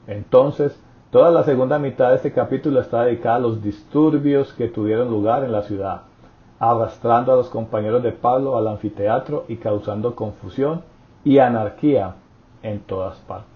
Entonces, 0.07 0.81
toda 1.11 1.29
la 1.29 1.43
segunda 1.43 1.77
mitad 1.77 2.11
de 2.11 2.15
este 2.15 2.31
capítulo 2.31 2.79
está 2.79 3.03
dedicada 3.03 3.35
a 3.35 3.39
los 3.39 3.61
disturbios 3.61 4.53
que 4.53 4.69
tuvieron 4.69 5.09
lugar 5.09 5.43
en 5.43 5.51
la 5.51 5.63
ciudad, 5.63 6.03
arrastrando 6.57 7.33
a 7.33 7.35
los 7.35 7.49
compañeros 7.49 8.01
de 8.01 8.13
Pablo 8.13 8.57
al 8.57 8.69
anfiteatro 8.69 9.43
y 9.49 9.57
causando 9.57 10.15
confusión 10.15 10.83
y 11.25 11.39
anarquía 11.39 12.15
en 12.61 12.79
todas 12.79 13.17
partes. 13.17 13.52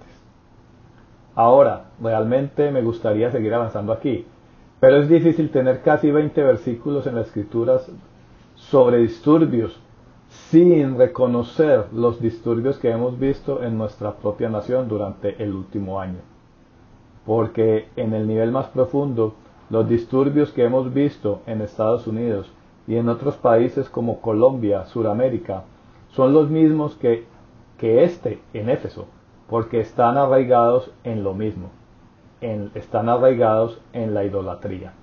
Ahora, 1.37 1.91
realmente 2.01 2.71
me 2.71 2.81
gustaría 2.81 3.29
seguir 3.29 3.53
avanzando 3.53 3.93
aquí, 3.93 4.25
pero 4.79 4.97
es 4.97 5.07
difícil 5.07 5.51
tener 5.51 5.83
casi 5.83 6.09
20 6.09 6.41
versículos 6.41 7.05
en 7.05 7.13
las 7.13 7.27
escrituras 7.27 7.87
sobre 8.55 8.97
disturbios 8.97 9.79
sin 10.49 10.97
reconocer 10.97 11.89
los 11.93 12.19
disturbios 12.19 12.79
que 12.79 12.89
hemos 12.89 13.19
visto 13.19 13.61
en 13.61 13.77
nuestra 13.77 14.13
propia 14.15 14.49
nación 14.49 14.89
durante 14.89 15.35
el 15.43 15.53
último 15.53 15.99
año. 15.99 16.21
Porque 17.23 17.89
en 17.95 18.15
el 18.15 18.27
nivel 18.27 18.51
más 18.51 18.65
profundo, 18.69 19.35
los 19.69 19.87
disturbios 19.87 20.51
que 20.53 20.63
hemos 20.63 20.91
visto 20.91 21.41
en 21.45 21.61
Estados 21.61 22.07
Unidos 22.07 22.51
y 22.87 22.95
en 22.95 23.09
otros 23.09 23.35
países 23.35 23.89
como 23.89 24.21
Colombia, 24.21 24.87
Suramérica, 24.87 25.65
son 26.09 26.33
los 26.33 26.49
mismos 26.49 26.95
que, 26.95 27.25
que 27.77 28.03
este 28.03 28.39
en 28.55 28.71
Éfeso 28.71 29.05
porque 29.49 29.79
están 29.79 30.17
arraigados 30.17 30.91
en 31.03 31.23
lo 31.23 31.33
mismo, 31.33 31.69
están 32.41 33.09
arraigados 33.09 33.79
en 33.93 34.13
la 34.13 34.23
idolatría. 34.23 34.93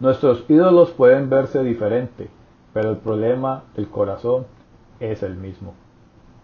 Nuestros 0.00 0.44
ídolos 0.48 0.90
pueden 0.90 1.28
verse 1.28 1.62
diferente, 1.64 2.28
pero 2.72 2.90
el 2.90 2.98
problema 2.98 3.64
del 3.74 3.88
corazón 3.88 4.46
es 5.00 5.22
el 5.22 5.34
mismo. 5.34 5.74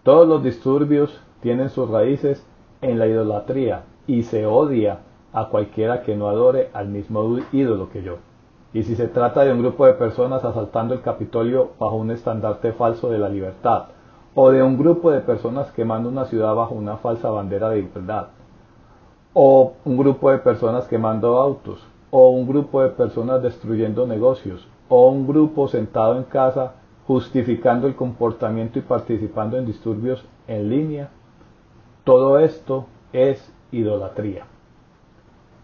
Todos 0.03 0.27
los 0.27 0.43
disturbios 0.43 1.21
tienen 1.41 1.69
sus 1.69 1.89
raíces 1.89 2.45
en 2.81 2.99
la 2.99 3.07
idolatría 3.07 3.83
y 4.07 4.23
se 4.23 4.45
odia 4.45 4.99
a 5.31 5.49
cualquiera 5.49 6.03
que 6.03 6.15
no 6.15 6.27
adore 6.27 6.69
al 6.73 6.89
mismo 6.89 7.37
ídolo 7.51 7.89
que 7.89 8.03
yo. 8.03 8.17
Y 8.73 8.83
si 8.83 8.95
se 8.95 9.07
trata 9.07 9.45
de 9.45 9.53
un 9.53 9.61
grupo 9.61 9.85
de 9.85 9.93
personas 9.93 10.43
asaltando 10.43 10.93
el 10.93 11.01
Capitolio 11.01 11.71
bajo 11.79 11.95
un 11.95 12.11
estandarte 12.11 12.73
falso 12.73 13.09
de 13.09 13.19
la 13.19 13.29
libertad, 13.29 13.85
o 14.37 14.51
de 14.51 14.61
un 14.61 14.77
grupo 14.77 15.11
de 15.11 15.21
personas 15.21 15.71
quemando 15.71 16.09
una 16.09 16.25
ciudad 16.25 16.53
bajo 16.53 16.75
una 16.75 16.97
falsa 16.97 17.29
bandera 17.29 17.69
de 17.69 17.79
igualdad, 17.79 18.27
o 19.33 19.73
un 19.85 19.97
grupo 19.97 20.29
de 20.29 20.39
personas 20.39 20.87
quemando 20.87 21.37
autos, 21.37 21.87
o 22.11 22.29
un 22.29 22.45
grupo 22.45 22.81
de 22.81 22.89
personas 22.89 23.41
destruyendo 23.41 24.05
negocios, 24.05 24.67
o 24.89 25.07
un 25.07 25.25
grupo 25.25 25.69
sentado 25.69 26.17
en 26.17 26.23
casa 26.23 26.73
justificando 27.07 27.87
el 27.87 27.95
comportamiento 27.95 28.77
y 28.77 28.81
participando 28.81 29.57
en 29.57 29.65
disturbios 29.65 30.25
en 30.47 30.69
línea, 30.69 31.09
todo 32.03 32.37
esto 32.39 32.87
es 33.13 33.53
idolatría. 33.71 34.45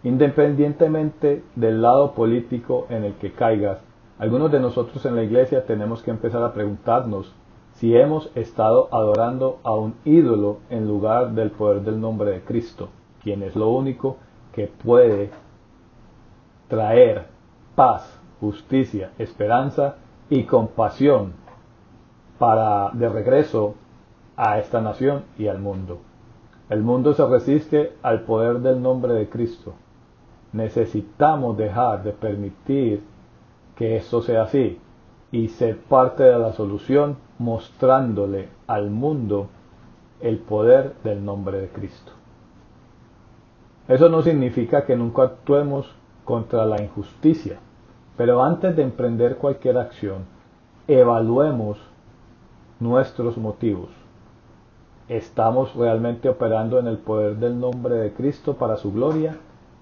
Independientemente 0.02 1.44
del 1.56 1.82
lado 1.82 2.12
político 2.12 2.86
en 2.88 3.04
el 3.04 3.14
que 3.14 3.32
caigas, 3.32 3.78
algunos 4.18 4.50
de 4.50 4.60
nosotros 4.60 5.04
en 5.04 5.14
la 5.14 5.22
iglesia 5.22 5.66
tenemos 5.66 6.02
que 6.02 6.10
empezar 6.10 6.42
a 6.42 6.52
preguntarnos 6.52 7.34
si 7.82 7.96
hemos 7.96 8.30
estado 8.36 8.88
adorando 8.92 9.58
a 9.64 9.74
un 9.74 9.96
ídolo 10.04 10.58
en 10.70 10.86
lugar 10.86 11.32
del 11.32 11.50
poder 11.50 11.82
del 11.82 12.00
nombre 12.00 12.30
de 12.30 12.40
Cristo, 12.42 12.90
quien 13.24 13.42
es 13.42 13.56
lo 13.56 13.70
único 13.70 14.18
que 14.52 14.68
puede 14.68 15.32
traer 16.68 17.26
paz, 17.74 18.20
justicia, 18.38 19.10
esperanza 19.18 19.96
y 20.30 20.44
compasión 20.44 21.32
para 22.38 22.90
de 22.92 23.08
regreso 23.08 23.74
a 24.36 24.60
esta 24.60 24.80
nación 24.80 25.24
y 25.36 25.48
al 25.48 25.58
mundo. 25.58 25.98
El 26.70 26.82
mundo 26.82 27.14
se 27.14 27.26
resiste 27.26 27.94
al 28.00 28.20
poder 28.20 28.60
del 28.60 28.80
nombre 28.80 29.12
de 29.12 29.28
Cristo. 29.28 29.74
Necesitamos 30.52 31.56
dejar 31.56 32.04
de 32.04 32.12
permitir 32.12 33.02
que 33.74 33.96
esto 33.96 34.22
sea 34.22 34.42
así 34.42 34.78
y 35.32 35.48
ser 35.48 35.80
parte 35.80 36.22
de 36.22 36.38
la 36.38 36.52
solución 36.52 37.16
mostrándole 37.42 38.48
al 38.68 38.90
mundo 38.90 39.48
el 40.20 40.38
poder 40.38 40.94
del 41.02 41.24
nombre 41.24 41.60
de 41.60 41.68
Cristo. 41.68 42.12
Eso 43.88 44.08
no 44.08 44.22
significa 44.22 44.86
que 44.86 44.96
nunca 44.96 45.22
actuemos 45.22 45.92
contra 46.24 46.64
la 46.64 46.80
injusticia, 46.80 47.58
pero 48.16 48.44
antes 48.44 48.76
de 48.76 48.84
emprender 48.84 49.38
cualquier 49.38 49.76
acción, 49.76 50.24
evaluemos 50.86 51.78
nuestros 52.78 53.36
motivos. 53.36 53.90
¿Estamos 55.08 55.74
realmente 55.74 56.28
operando 56.28 56.78
en 56.78 56.86
el 56.86 56.98
poder 56.98 57.36
del 57.38 57.58
nombre 57.58 57.96
de 57.96 58.12
Cristo 58.12 58.54
para 58.54 58.76
su 58.76 58.92
gloria 58.92 59.36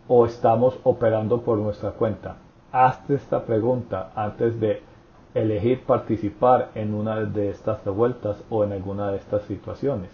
o 0.08 0.24
estamos 0.24 0.78
operando 0.82 1.42
por 1.42 1.58
nuestra 1.58 1.90
cuenta? 1.90 2.36
Hazte 2.72 3.14
esta 3.14 3.44
pregunta 3.44 4.12
antes 4.14 4.58
de 4.58 4.82
elegir 5.34 5.84
participar 5.84 6.70
en 6.74 6.94
una 6.94 7.20
de 7.20 7.50
estas 7.50 7.84
revueltas 7.84 8.42
o 8.50 8.64
en 8.64 8.72
alguna 8.72 9.10
de 9.10 9.18
estas 9.18 9.42
situaciones. 9.42 10.10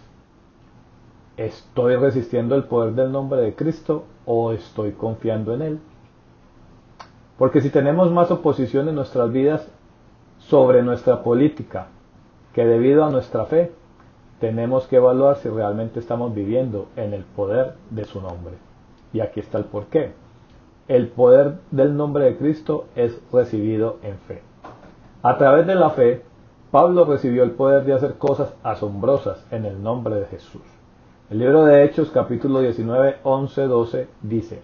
¿Estoy 1.36 1.96
resistiendo 1.96 2.54
el 2.54 2.64
poder 2.64 2.94
del 2.94 3.12
nombre 3.12 3.40
de 3.40 3.54
Cristo 3.54 4.04
o 4.24 4.52
estoy 4.52 4.92
confiando 4.92 5.54
en 5.54 5.62
Él? 5.62 5.78
Porque 7.38 7.60
si 7.60 7.70
tenemos 7.70 8.10
más 8.10 8.30
oposición 8.30 8.88
en 8.88 8.94
nuestras 8.94 9.30
vidas 9.30 9.68
sobre 10.38 10.82
nuestra 10.82 11.22
política 11.22 11.88
que 12.54 12.64
debido 12.64 13.04
a 13.04 13.10
nuestra 13.10 13.44
fe, 13.44 13.72
tenemos 14.40 14.86
que 14.86 14.96
evaluar 14.96 15.36
si 15.36 15.48
realmente 15.48 16.00
estamos 16.00 16.34
viviendo 16.34 16.88
en 16.96 17.12
el 17.12 17.24
poder 17.24 17.74
de 17.90 18.04
su 18.04 18.20
nombre. 18.20 18.54
Y 19.12 19.20
aquí 19.20 19.40
está 19.40 19.58
el 19.58 19.64
porqué. 19.64 20.12
El 20.88 21.08
poder 21.08 21.58
del 21.70 21.96
nombre 21.96 22.24
de 22.24 22.36
Cristo 22.36 22.86
es 22.94 23.18
recibido 23.32 23.98
en 24.02 24.16
fe. 24.18 24.45
A 25.26 25.38
través 25.38 25.66
de 25.66 25.74
la 25.74 25.90
fe, 25.90 26.22
Pablo 26.70 27.04
recibió 27.04 27.42
el 27.42 27.50
poder 27.50 27.84
de 27.84 27.92
hacer 27.92 28.14
cosas 28.14 28.54
asombrosas 28.62 29.44
en 29.50 29.64
el 29.64 29.82
nombre 29.82 30.14
de 30.14 30.26
Jesús. 30.26 30.62
El 31.30 31.40
libro 31.40 31.64
de 31.64 31.82
Hechos 31.82 32.12
capítulo 32.12 32.60
19, 32.60 33.16
11, 33.24 33.62
12 33.66 34.08
dice, 34.22 34.62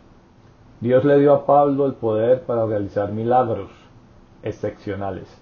Dios 0.81 1.05
le 1.05 1.19
dio 1.19 1.35
a 1.35 1.47
Pablo 1.47 1.85
el 1.85 1.95
poder 1.95 2.43
para 2.43 2.65
realizar 2.65 3.11
milagros 3.11 3.73
excepcionales. 4.45 5.37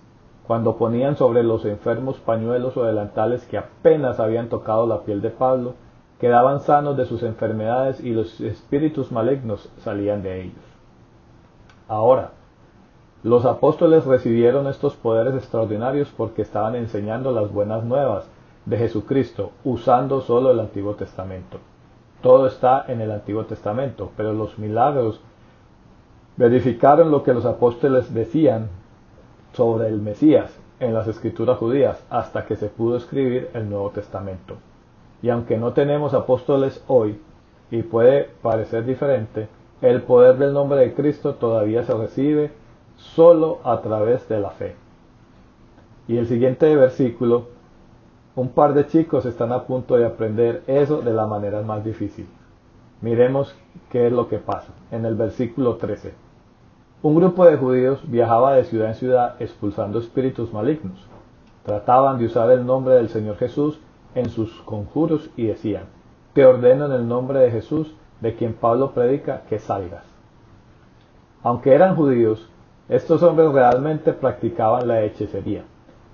Cuando 0.46 0.76
ponían 0.76 1.16
sobre 1.16 1.42
los 1.42 1.66
enfermos 1.66 2.16
pañuelos 2.16 2.78
o 2.78 2.84
delantales 2.84 3.44
que 3.44 3.58
apenas 3.58 4.20
habían 4.20 4.48
tocado 4.48 4.86
la 4.86 5.02
piel 5.02 5.20
de 5.20 5.28
Pablo, 5.28 5.74
quedaban 6.18 6.60
sanos 6.60 6.96
de 6.96 7.04
sus 7.04 7.22
enfermedades 7.24 8.00
y 8.02 8.12
los 8.12 8.40
espíritus 8.40 9.12
malignos 9.12 9.70
salían 9.80 10.22
de 10.22 10.44
ellos. 10.44 10.64
Ahora, 11.88 12.30
los 13.22 13.44
apóstoles 13.44 14.06
recibieron 14.06 14.66
estos 14.66 14.96
poderes 14.96 15.34
extraordinarios 15.34 16.08
porque 16.16 16.40
estaban 16.42 16.74
enseñando 16.74 17.32
las 17.32 17.52
buenas 17.52 17.84
nuevas 17.84 18.26
de 18.64 18.78
Jesucristo 18.78 19.52
usando 19.62 20.22
solo 20.22 20.50
el 20.50 20.60
Antiguo 20.60 20.94
Testamento. 20.94 21.58
Todo 22.22 22.46
está 22.46 22.84
en 22.88 23.00
el 23.00 23.10
Antiguo 23.10 23.44
Testamento, 23.44 24.10
pero 24.16 24.32
los 24.32 24.58
milagros 24.58 25.20
verificaron 26.36 27.10
lo 27.10 27.22
que 27.22 27.34
los 27.34 27.44
apóstoles 27.44 28.14
decían 28.14 28.68
sobre 29.52 29.88
el 29.88 30.00
Mesías 30.00 30.58
en 30.78 30.94
las 30.94 31.06
escrituras 31.06 31.58
judías 31.58 32.02
hasta 32.08 32.46
que 32.46 32.56
se 32.56 32.68
pudo 32.68 32.96
escribir 32.96 33.50
el 33.52 33.68
Nuevo 33.68 33.90
Testamento. 33.90 34.56
Y 35.22 35.28
aunque 35.28 35.58
no 35.58 35.74
tenemos 35.74 36.14
apóstoles 36.14 36.82
hoy, 36.86 37.20
y 37.70 37.82
puede 37.82 38.30
parecer 38.42 38.84
diferente, 38.86 39.48
el 39.82 40.02
poder 40.02 40.38
del 40.38 40.54
nombre 40.54 40.80
de 40.80 40.94
Cristo 40.94 41.34
todavía 41.34 41.84
se 41.84 41.94
recibe 41.94 42.50
solo 43.00 43.58
a 43.64 43.80
través 43.80 44.28
de 44.28 44.40
la 44.40 44.50
fe. 44.50 44.76
Y 46.06 46.18
el 46.18 46.26
siguiente 46.26 46.74
versículo, 46.76 47.48
un 48.36 48.50
par 48.50 48.74
de 48.74 48.86
chicos 48.86 49.26
están 49.26 49.52
a 49.52 49.64
punto 49.64 49.96
de 49.96 50.06
aprender 50.06 50.62
eso 50.66 51.00
de 51.00 51.12
la 51.12 51.26
manera 51.26 51.62
más 51.62 51.84
difícil. 51.84 52.28
Miremos 53.00 53.54
qué 53.90 54.06
es 54.06 54.12
lo 54.12 54.28
que 54.28 54.38
pasa 54.38 54.72
en 54.90 55.04
el 55.06 55.14
versículo 55.14 55.76
13. 55.76 56.12
Un 57.02 57.16
grupo 57.16 57.46
de 57.46 57.56
judíos 57.56 58.00
viajaba 58.04 58.54
de 58.54 58.64
ciudad 58.64 58.88
en 58.88 58.94
ciudad 58.94 59.36
expulsando 59.40 59.98
espíritus 59.98 60.52
malignos. 60.52 61.06
Trataban 61.64 62.18
de 62.18 62.26
usar 62.26 62.50
el 62.50 62.66
nombre 62.66 62.94
del 62.94 63.08
Señor 63.08 63.36
Jesús 63.36 63.80
en 64.14 64.28
sus 64.28 64.60
conjuros 64.62 65.30
y 65.36 65.46
decían, 65.46 65.84
te 66.34 66.44
ordeno 66.44 66.86
en 66.86 66.92
el 66.92 67.08
nombre 67.08 67.40
de 67.40 67.50
Jesús, 67.50 67.94
de 68.20 68.34
quien 68.34 68.52
Pablo 68.52 68.92
predica, 68.92 69.42
que 69.48 69.58
salgas. 69.58 70.04
Aunque 71.42 71.72
eran 71.72 71.96
judíos, 71.96 72.48
estos 72.90 73.22
hombres 73.22 73.52
realmente 73.52 74.12
practicaban 74.12 74.88
la 74.88 75.02
hechicería, 75.02 75.62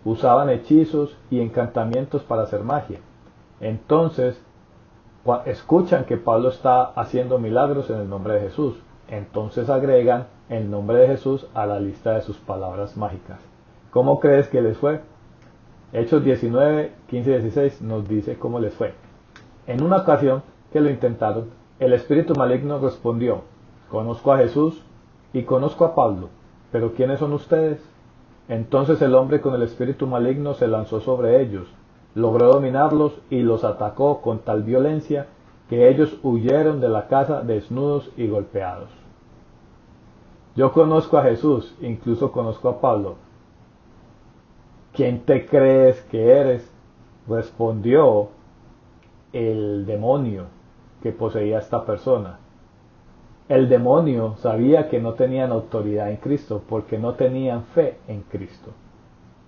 usaban 0.04 0.50
hechizos 0.50 1.16
y 1.30 1.40
encantamientos 1.40 2.22
para 2.22 2.42
hacer 2.42 2.62
magia. 2.62 2.98
Entonces, 3.60 4.38
escuchan 5.46 6.04
que 6.04 6.18
Pablo 6.18 6.50
está 6.50 6.84
haciendo 6.84 7.38
milagros 7.38 7.88
en 7.88 8.00
el 8.00 8.10
nombre 8.10 8.34
de 8.34 8.40
Jesús. 8.40 8.76
Entonces 9.08 9.70
agregan 9.70 10.26
el 10.50 10.70
nombre 10.70 10.98
de 10.98 11.06
Jesús 11.08 11.46
a 11.54 11.64
la 11.64 11.80
lista 11.80 12.12
de 12.12 12.20
sus 12.20 12.36
palabras 12.36 12.94
mágicas. 12.96 13.40
¿Cómo 13.90 14.20
crees 14.20 14.48
que 14.48 14.60
les 14.60 14.76
fue? 14.76 15.00
Hechos 15.94 16.22
19, 16.24 16.92
15 17.08 17.30
y 17.30 17.32
16 17.32 17.82
nos 17.82 18.06
dice 18.06 18.38
cómo 18.38 18.60
les 18.60 18.74
fue. 18.74 18.92
En 19.66 19.82
una 19.82 19.98
ocasión 19.98 20.42
que 20.72 20.80
lo 20.80 20.90
intentaron, 20.90 21.48
el 21.78 21.94
espíritu 21.94 22.34
maligno 22.34 22.78
respondió, 22.80 23.44
conozco 23.90 24.32
a 24.32 24.38
Jesús 24.38 24.84
y 25.32 25.44
conozco 25.44 25.86
a 25.86 25.94
Pablo, 25.94 26.28
pero 26.72 26.92
¿quiénes 26.92 27.20
son 27.20 27.32
ustedes? 27.32 27.80
Entonces 28.48 29.00
el 29.02 29.14
hombre 29.14 29.40
con 29.40 29.54
el 29.54 29.62
espíritu 29.62 30.06
maligno 30.06 30.54
se 30.54 30.68
lanzó 30.68 31.00
sobre 31.00 31.42
ellos, 31.42 31.66
logró 32.14 32.46
dominarlos 32.52 33.12
y 33.30 33.40
los 33.42 33.64
atacó 33.64 34.20
con 34.20 34.40
tal 34.40 34.62
violencia 34.62 35.26
que 35.68 35.88
ellos 35.88 36.18
huyeron 36.22 36.80
de 36.80 36.88
la 36.88 37.08
casa 37.08 37.40
desnudos 37.42 38.10
y 38.16 38.28
golpeados. 38.28 38.88
Yo 40.54 40.72
conozco 40.72 41.18
a 41.18 41.24
Jesús, 41.24 41.74
incluso 41.82 42.32
conozco 42.32 42.68
a 42.68 42.80
Pablo. 42.80 43.16
¿Quién 44.92 45.20
te 45.20 45.46
crees 45.46 46.00
que 46.02 46.32
eres? 46.32 46.72
respondió 47.28 48.28
el 49.32 49.84
demonio 49.84 50.44
que 51.02 51.10
poseía 51.10 51.58
esta 51.58 51.84
persona. 51.84 52.38
El 53.48 53.68
demonio 53.68 54.34
sabía 54.38 54.88
que 54.88 55.00
no 55.00 55.14
tenían 55.14 55.52
autoridad 55.52 56.10
en 56.10 56.16
Cristo 56.16 56.62
porque 56.68 56.98
no 56.98 57.14
tenían 57.14 57.62
fe 57.62 57.96
en 58.08 58.22
Cristo. 58.22 58.72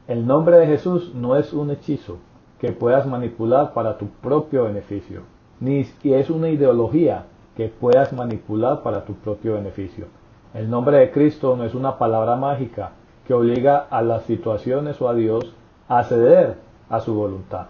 El 0.07 0.25
nombre 0.25 0.59
de 0.59 0.67
Jesús 0.69 1.13
no 1.17 1.37
es 1.37 1.53
un 1.53 1.71
hechizo 1.73 2.19
que 2.61 2.71
puedas 2.71 3.07
manipular 3.07 3.73
para 3.73 3.99
tu 3.99 4.07
propio 4.07 4.65
beneficio, 4.65 5.23
ni 5.59 5.85
es 6.05 6.31
una 6.31 6.49
ideología 6.49 7.25
que 7.57 7.69
puedas 7.69 8.13
manipular 8.13 8.85
para 8.85 9.05
tu 9.05 9.15
propio 9.15 9.55
beneficio. 9.55 10.07
El 10.55 10.71
nombre 10.71 10.99
de 10.99 11.11
Cristo 11.11 11.57
no 11.57 11.65
es 11.65 11.75
una 11.75 11.99
palabra 11.99 12.37
mágica 12.37 12.93
que 13.27 13.35
obliga 13.35 13.87
a 13.91 14.01
las 14.01 14.23
situaciones 14.23 15.03
o 15.03 15.09
a 15.09 15.15
Dios 15.15 15.53
a 15.89 16.05
ceder 16.05 16.55
a 16.89 17.01
su 17.01 17.15
voluntad. 17.15 17.67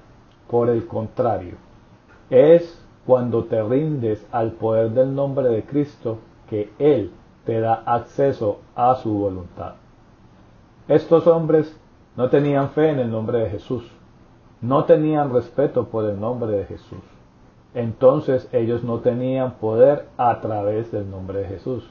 Por 0.48 0.68
el 0.68 0.86
contrario, 0.86 1.54
es 2.28 2.86
cuando 3.06 3.44
te 3.44 3.62
rindes 3.62 4.26
al 4.32 4.52
poder 4.52 4.90
del 4.90 5.14
nombre 5.14 5.48
de 5.48 5.64
Cristo 5.64 6.18
que 6.48 6.70
Él 6.78 7.10
te 7.44 7.60
da 7.60 7.82
acceso 7.86 8.60
a 8.74 8.94
su 8.96 9.12
voluntad. 9.12 9.74
Estos 10.88 11.26
hombres 11.26 11.74
no 12.16 12.28
tenían 12.28 12.70
fe 12.70 12.90
en 12.90 12.98
el 12.98 13.10
nombre 13.10 13.38
de 13.38 13.50
Jesús, 13.50 13.84
no 14.60 14.84
tenían 14.84 15.32
respeto 15.32 15.88
por 15.88 16.04
el 16.04 16.18
nombre 16.18 16.52
de 16.52 16.64
Jesús. 16.64 17.02
Entonces 17.74 18.48
ellos 18.52 18.82
no 18.82 18.98
tenían 19.00 19.52
poder 19.54 20.08
a 20.16 20.40
través 20.40 20.90
del 20.90 21.10
nombre 21.10 21.40
de 21.40 21.48
Jesús. 21.48 21.88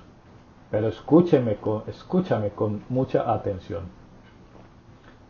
Pero 0.70 0.88
escúcheme 0.88 1.56
con, 1.56 1.84
escúchame 1.88 2.50
con 2.50 2.84
mucha 2.90 3.32
atención. 3.32 3.84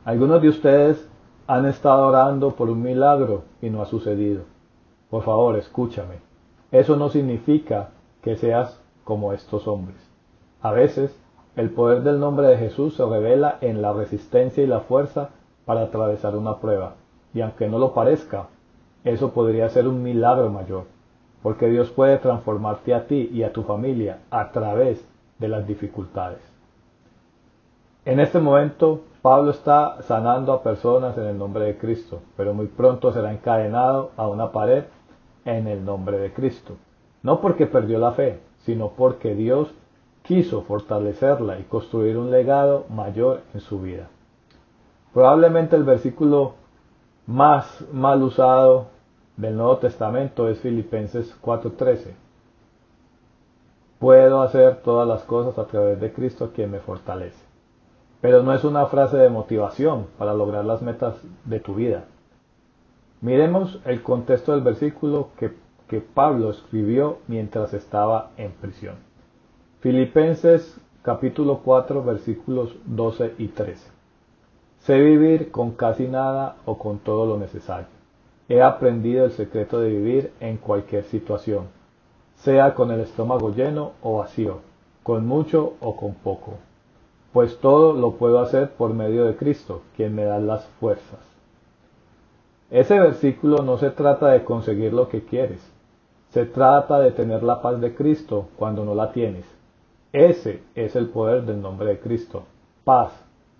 Algunos 0.03 0.41
de 0.41 0.49
ustedes 0.49 1.07
han 1.47 1.65
estado 1.65 2.07
orando 2.07 2.51
por 2.51 2.69
un 2.69 2.81
milagro 2.81 3.43
y 3.61 3.69
no 3.69 3.81
ha 3.81 3.85
sucedido. 3.85 4.43
Por 5.09 5.23
favor, 5.23 5.55
escúchame. 5.57 6.15
Eso 6.71 6.97
no 6.97 7.09
significa 7.09 7.89
que 8.21 8.35
seas 8.35 8.81
como 9.03 9.31
estos 9.31 9.67
hombres. 9.67 9.97
A 10.61 10.71
veces, 10.71 11.17
el 11.55 11.69
poder 11.69 12.03
del 12.03 12.19
nombre 12.19 12.47
de 12.47 12.57
Jesús 12.57 12.95
se 12.95 13.05
revela 13.05 13.57
en 13.61 13.81
la 13.81 13.93
resistencia 13.93 14.63
y 14.63 14.67
la 14.67 14.81
fuerza 14.81 15.29
para 15.65 15.83
atravesar 15.83 16.35
una 16.35 16.57
prueba. 16.57 16.95
Y 17.33 17.41
aunque 17.41 17.67
no 17.67 17.79
lo 17.79 17.93
parezca, 17.93 18.47
eso 19.03 19.31
podría 19.31 19.69
ser 19.69 19.87
un 19.87 20.03
milagro 20.03 20.49
mayor, 20.49 20.83
porque 21.41 21.69
Dios 21.69 21.89
puede 21.89 22.17
transformarte 22.17 22.93
a 22.93 23.07
ti 23.07 23.29
y 23.31 23.43
a 23.43 23.53
tu 23.53 23.63
familia 23.63 24.19
a 24.29 24.51
través 24.51 25.07
de 25.39 25.47
las 25.47 25.65
dificultades. 25.65 26.39
En 28.03 28.19
este 28.19 28.39
momento, 28.39 29.01
Pablo 29.21 29.51
está 29.51 30.01
sanando 30.01 30.53
a 30.53 30.63
personas 30.63 31.17
en 31.17 31.25
el 31.25 31.37
nombre 31.37 31.65
de 31.65 31.77
Cristo, 31.77 32.21
pero 32.35 32.53
muy 32.53 32.67
pronto 32.67 33.11
será 33.11 33.31
encadenado 33.31 34.11
a 34.15 34.27
una 34.27 34.51
pared 34.51 34.85
en 35.47 35.67
el 35.67 35.83
nombre 35.83 36.19
de 36.19 36.33
Cristo. 36.33 36.75
No 37.23 37.41
porque 37.41 37.65
perdió 37.65 37.97
la 37.99 38.11
fe, 38.11 38.39
sino 38.59 38.89
porque 38.89 39.33
Dios 39.33 39.73
quiso 40.23 40.61
fortalecerla 40.63 41.57
y 41.59 41.63
construir 41.63 42.17
un 42.17 42.29
legado 42.29 42.85
mayor 42.89 43.41
en 43.53 43.61
su 43.61 43.81
vida. 43.81 44.09
Probablemente 45.13 45.75
el 45.77 45.83
versículo 45.83 46.55
más 47.25 47.83
mal 47.93 48.21
usado 48.21 48.87
del 49.37 49.55
Nuevo 49.55 49.77
Testamento 49.77 50.49
es 50.49 50.59
Filipenses 50.59 51.33
4:13. 51.41 52.13
Puedo 53.99 54.41
hacer 54.41 54.81
todas 54.83 55.07
las 55.07 55.23
cosas 55.23 55.57
a 55.57 55.65
través 55.65 55.99
de 55.99 56.11
Cristo 56.11 56.51
quien 56.53 56.71
me 56.71 56.79
fortalece. 56.79 57.41
Pero 58.19 58.43
no 58.43 58.53
es 58.53 58.63
una 58.63 58.85
frase 58.87 59.17
de 59.17 59.29
motivación 59.29 60.07
para 60.17 60.33
lograr 60.33 60.65
las 60.65 60.81
metas 60.81 61.15
de 61.45 61.59
tu 61.59 61.73
vida. 61.73 62.03
Miremos 63.21 63.79
el 63.85 64.01
contexto 64.03 64.51
del 64.51 64.61
versículo 64.61 65.29
que, 65.37 65.51
Pablo 66.13 66.51
escribió 66.51 67.19
mientras 67.27 67.73
estaba 67.73 68.31
en 68.37 68.51
prisión. 68.51 68.95
Filipenses 69.79 70.77
capítulo 71.01 71.61
4 71.63 72.03
versículos 72.03 72.75
12 72.85 73.35
y 73.37 73.47
13. 73.47 73.89
Sé 74.79 74.99
vivir 74.99 75.49
con 75.49 75.71
casi 75.71 76.07
nada 76.07 76.57
o 76.65 76.77
con 76.77 76.99
todo 76.99 77.25
lo 77.25 77.37
necesario. 77.37 77.87
He 78.49 78.61
aprendido 78.61 79.25
el 79.25 79.31
secreto 79.31 79.79
de 79.79 79.89
vivir 79.89 80.31
en 80.41 80.57
cualquier 80.57 81.05
situación 81.05 81.77
sea 82.37 82.75
con 82.75 82.91
el 82.91 83.01
estómago 83.01 83.53
lleno 83.53 83.93
o 84.01 84.19
vacío, 84.19 84.59
con 85.03 85.25
mucho 85.25 85.73
o 85.79 85.95
con 85.97 86.13
poco. 86.13 86.53
Pues 87.33 87.59
todo 87.59 87.93
lo 87.93 88.13
puedo 88.13 88.39
hacer 88.39 88.71
por 88.71 88.93
medio 88.93 89.25
de 89.25 89.35
Cristo, 89.35 89.81
quien 89.95 90.15
me 90.15 90.23
da 90.23 90.39
las 90.39 90.65
fuerzas. 90.79 91.19
Ese 92.69 92.99
versículo 92.99 93.63
no 93.63 93.77
se 93.77 93.91
trata 93.91 94.27
de 94.27 94.43
conseguir 94.43 94.93
lo 94.93 95.07
que 95.07 95.23
quieres, 95.23 95.61
se 96.29 96.45
trata 96.45 96.99
de 96.99 97.11
tener 97.11 97.41
la 97.41 97.61
paz 97.61 97.79
de 97.79 97.95
Cristo 97.95 98.49
cuando 98.57 98.83
no 98.83 98.93
la 98.93 99.13
tienes. 99.13 99.45
Ese 100.11 100.61
es 100.75 100.95
el 100.97 101.07
poder 101.07 101.43
del 101.45 101.61
nombre 101.61 101.87
de 101.87 101.99
Cristo, 101.99 102.43
paz 102.83 103.11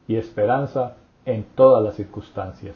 y 0.09 0.17
esperanza 0.17 0.97
en 1.25 1.45
todas 1.55 1.81
las 1.83 1.95
circunstancias. 1.95 2.75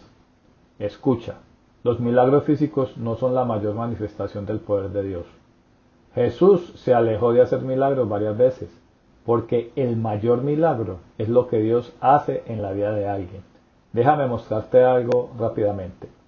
Escucha, 0.79 1.35
los 1.83 1.99
milagros 1.99 2.45
físicos 2.45 2.95
no 2.95 3.15
son 3.15 3.35
la 3.35 3.43
mayor 3.43 3.75
manifestación 3.75 4.45
del 4.45 4.59
poder 4.59 4.91
de 4.91 5.03
Dios. 5.03 5.25
Jesús 6.15 6.73
se 6.75 6.93
alejó 6.93 7.33
de 7.33 7.41
hacer 7.41 7.61
milagros 7.61 8.07
varias 8.07 8.37
veces, 8.37 8.69
porque 9.25 9.71
el 9.75 9.97
mayor 9.97 10.43
milagro 10.43 10.99
es 11.17 11.27
lo 11.27 11.47
que 11.47 11.59
Dios 11.59 11.93
hace 11.99 12.43
en 12.47 12.61
la 12.61 12.71
vida 12.71 12.93
de 12.93 13.09
alguien. 13.09 13.43
Déjame 13.91 14.27
mostrarte 14.27 14.83
algo 14.83 15.31
rápidamente. 15.37 16.20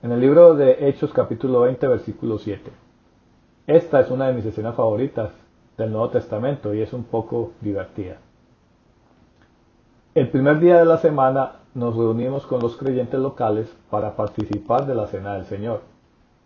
En 0.00 0.12
el 0.12 0.20
libro 0.20 0.54
de 0.54 0.88
Hechos 0.88 1.12
capítulo 1.12 1.62
20 1.62 1.88
versículo 1.88 2.38
7. 2.38 2.70
Esta 3.66 3.98
es 3.98 4.12
una 4.12 4.28
de 4.28 4.34
mis 4.34 4.46
escenas 4.46 4.76
favoritas 4.76 5.32
del 5.76 5.90
Nuevo 5.90 6.10
Testamento 6.10 6.72
y 6.72 6.82
es 6.82 6.92
un 6.92 7.02
poco 7.02 7.50
divertida. 7.60 8.18
El 10.14 10.28
primer 10.28 10.60
día 10.60 10.78
de 10.78 10.84
la 10.84 10.98
semana 10.98 11.54
nos 11.74 11.96
reunimos 11.96 12.46
con 12.46 12.62
los 12.62 12.76
creyentes 12.76 13.18
locales 13.18 13.74
para 13.90 14.14
participar 14.14 14.86
de 14.86 14.94
la 14.94 15.08
Cena 15.08 15.34
del 15.34 15.46
Señor. 15.46 15.80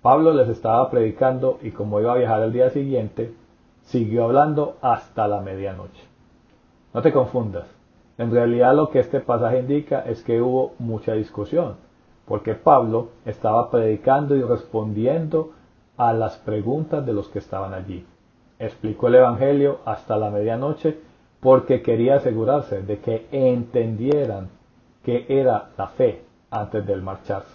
Pablo 0.00 0.32
les 0.32 0.48
estaba 0.48 0.90
predicando 0.90 1.58
y 1.60 1.72
como 1.72 2.00
iba 2.00 2.14
a 2.14 2.16
viajar 2.16 2.40
al 2.40 2.54
día 2.54 2.70
siguiente, 2.70 3.34
siguió 3.82 4.24
hablando 4.24 4.78
hasta 4.80 5.28
la 5.28 5.42
medianoche. 5.42 6.02
No 6.94 7.02
te 7.02 7.12
confundas. 7.12 7.66
En 8.16 8.30
realidad 8.30 8.74
lo 8.74 8.88
que 8.88 9.00
este 9.00 9.20
pasaje 9.20 9.58
indica 9.58 10.00
es 10.06 10.22
que 10.22 10.40
hubo 10.40 10.72
mucha 10.78 11.12
discusión, 11.12 11.76
porque 12.32 12.54
Pablo 12.54 13.08
estaba 13.26 13.70
predicando 13.70 14.34
y 14.34 14.40
respondiendo 14.40 15.50
a 15.98 16.14
las 16.14 16.38
preguntas 16.38 17.04
de 17.04 17.12
los 17.12 17.28
que 17.28 17.38
estaban 17.38 17.74
allí. 17.74 18.06
Explicó 18.58 19.08
el 19.08 19.16
Evangelio 19.16 19.80
hasta 19.84 20.16
la 20.16 20.30
medianoche 20.30 20.98
porque 21.40 21.82
quería 21.82 22.16
asegurarse 22.16 22.80
de 22.80 23.00
que 23.00 23.26
entendieran 23.32 24.48
qué 25.04 25.26
era 25.28 25.72
la 25.76 25.88
fe 25.88 26.24
antes 26.50 26.86
del 26.86 27.02
marcharse. 27.02 27.54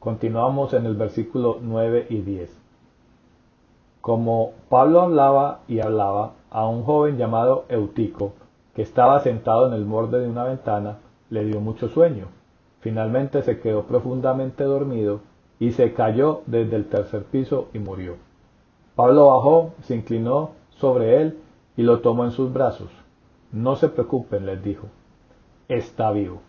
Continuamos 0.00 0.72
en 0.72 0.86
el 0.86 0.96
versículo 0.96 1.58
9 1.60 2.06
y 2.08 2.22
10. 2.22 2.58
Como 4.00 4.52
Pablo 4.70 5.02
hablaba 5.02 5.60
y 5.68 5.80
hablaba 5.80 6.32
a 6.48 6.66
un 6.66 6.82
joven 6.84 7.18
llamado 7.18 7.66
Eutico, 7.68 8.32
que 8.74 8.80
estaba 8.80 9.20
sentado 9.20 9.66
en 9.66 9.74
el 9.74 9.84
borde 9.84 10.20
de 10.20 10.30
una 10.30 10.44
ventana, 10.44 10.96
le 11.28 11.44
dio 11.44 11.60
mucho 11.60 11.90
sueño. 11.90 12.28
Finalmente 12.84 13.40
se 13.40 13.60
quedó 13.60 13.84
profundamente 13.84 14.62
dormido 14.62 15.20
y 15.58 15.72
se 15.72 15.94
cayó 15.94 16.42
desde 16.44 16.76
el 16.76 16.84
tercer 16.84 17.24
piso 17.24 17.68
y 17.72 17.78
murió. 17.78 18.16
Pablo 18.94 19.28
bajó, 19.28 19.72
se 19.84 19.96
inclinó 19.96 20.50
sobre 20.68 21.22
él 21.22 21.38
y 21.78 21.82
lo 21.82 22.00
tomó 22.00 22.26
en 22.26 22.30
sus 22.30 22.52
brazos. 22.52 22.90
No 23.52 23.76
se 23.76 23.88
preocupen, 23.88 24.44
les 24.44 24.62
dijo, 24.62 24.88
está 25.66 26.10
vivo. 26.10 26.42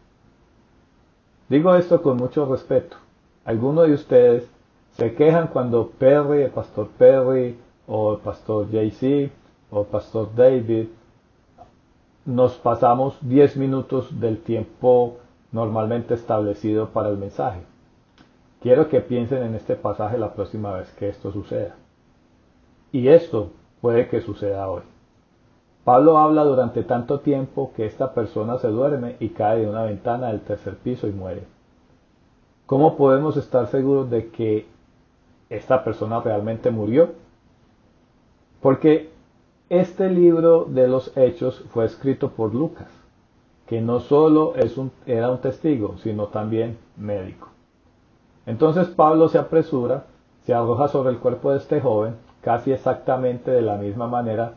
Digo 1.47 1.73
esto 1.73 2.01
con 2.01 2.17
mucho 2.17 2.45
respeto, 2.45 2.97
algunos 3.45 3.87
de 3.87 3.93
ustedes 3.93 4.51
se 4.97 5.15
quejan 5.15 5.47
cuando 5.47 5.87
Perry, 5.87 6.41
el 6.41 6.51
pastor 6.51 6.89
Perry, 6.97 7.57
o 7.87 8.11
el 8.11 8.19
pastor 8.19 8.69
JC, 8.69 9.31
o 9.71 9.79
el 9.83 9.87
pastor 9.87 10.35
David, 10.35 10.87
nos 12.25 12.55
pasamos 12.55 13.17
10 13.21 13.55
minutos 13.55 14.19
del 14.19 14.39
tiempo 14.39 15.19
normalmente 15.55 16.13
establecido 16.13 16.89
para 16.89 17.07
el 17.07 17.17
mensaje. 17.17 17.61
Quiero 18.59 18.89
que 18.89 18.99
piensen 18.99 19.41
en 19.41 19.55
este 19.55 19.77
pasaje 19.77 20.17
la 20.17 20.33
próxima 20.33 20.73
vez 20.73 20.91
que 20.99 21.07
esto 21.07 21.31
suceda. 21.31 21.75
Y 22.91 23.07
esto 23.07 23.51
puede 23.79 24.09
que 24.09 24.19
suceda 24.19 24.67
hoy. 24.69 24.81
Pablo 25.85 26.17
habla 26.17 26.43
durante 26.43 26.83
tanto 26.83 27.21
tiempo 27.21 27.71
que 27.73 27.85
esta 27.85 28.13
persona 28.13 28.57
se 28.57 28.67
duerme 28.67 29.15
y 29.21 29.29
cae 29.29 29.61
de 29.61 29.69
una 29.69 29.83
ventana 29.83 30.27
del 30.27 30.41
tercer 30.41 30.75
piso 30.75 31.07
y 31.07 31.13
muere. 31.13 31.43
¿Cómo 32.65 32.97
podemos 32.97 33.37
estar 33.37 33.67
seguros 33.67 34.09
de 34.09 34.27
que 34.31 34.65
esta 35.49 35.85
persona 35.85 36.19
realmente 36.19 36.69
murió? 36.69 37.13
Porque 38.61 39.09
este 39.69 40.09
libro 40.09 40.65
de 40.65 40.89
los 40.89 41.15
hechos 41.15 41.63
fue 41.69 41.85
escrito 41.85 42.31
por 42.31 42.53
Lucas, 42.53 43.04
que 43.67 43.81
no 43.81 43.99
solo 43.99 44.53
era 45.05 45.31
un 45.31 45.41
testigo, 45.41 45.97
sino 45.97 46.27
también 46.27 46.77
médico. 46.97 47.49
Entonces 48.45 48.87
Pablo 48.87 49.27
se 49.27 49.39
apresura, 49.39 50.05
se 50.45 50.53
arroja 50.53 50.87
sobre 50.87 51.09
el 51.09 51.19
cuerpo 51.19 51.51
de 51.51 51.57
este 51.57 51.81
joven, 51.81 52.15
casi 52.41 52.71
exactamente 52.71 53.49
de 53.49 53.63
la 53.63 53.77
misma 53.77 54.07
manera 54.07 54.53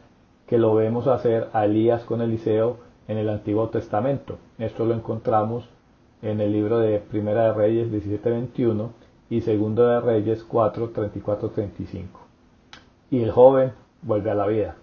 que 0.46 0.58
lo 0.58 0.74
vemos 0.74 1.06
hacer 1.06 1.48
a 1.52 1.64
Elías 1.64 2.04
con 2.04 2.20
Eliseo 2.20 2.76
en 3.06 3.16
el 3.16 3.30
Antiguo 3.30 3.68
Testamento. 3.68 4.36
Esto 4.58 4.84
lo 4.84 4.94
encontramos 4.94 5.68
en 6.20 6.40
el 6.40 6.52
libro 6.52 6.78
de 6.78 6.98
Primera 6.98 7.44
de 7.44 7.52
Reyes 7.54 7.90
17:21 7.90 8.90
y 9.30 9.40
Segundo 9.40 9.86
de 9.86 10.00
Reyes 10.00 10.46
4:34-35. 10.46 12.06
Y 13.10 13.22
el 13.22 13.30
joven 13.30 13.72
vuelve 14.02 14.30
a 14.30 14.34
la 14.34 14.46
vida. 14.46 14.76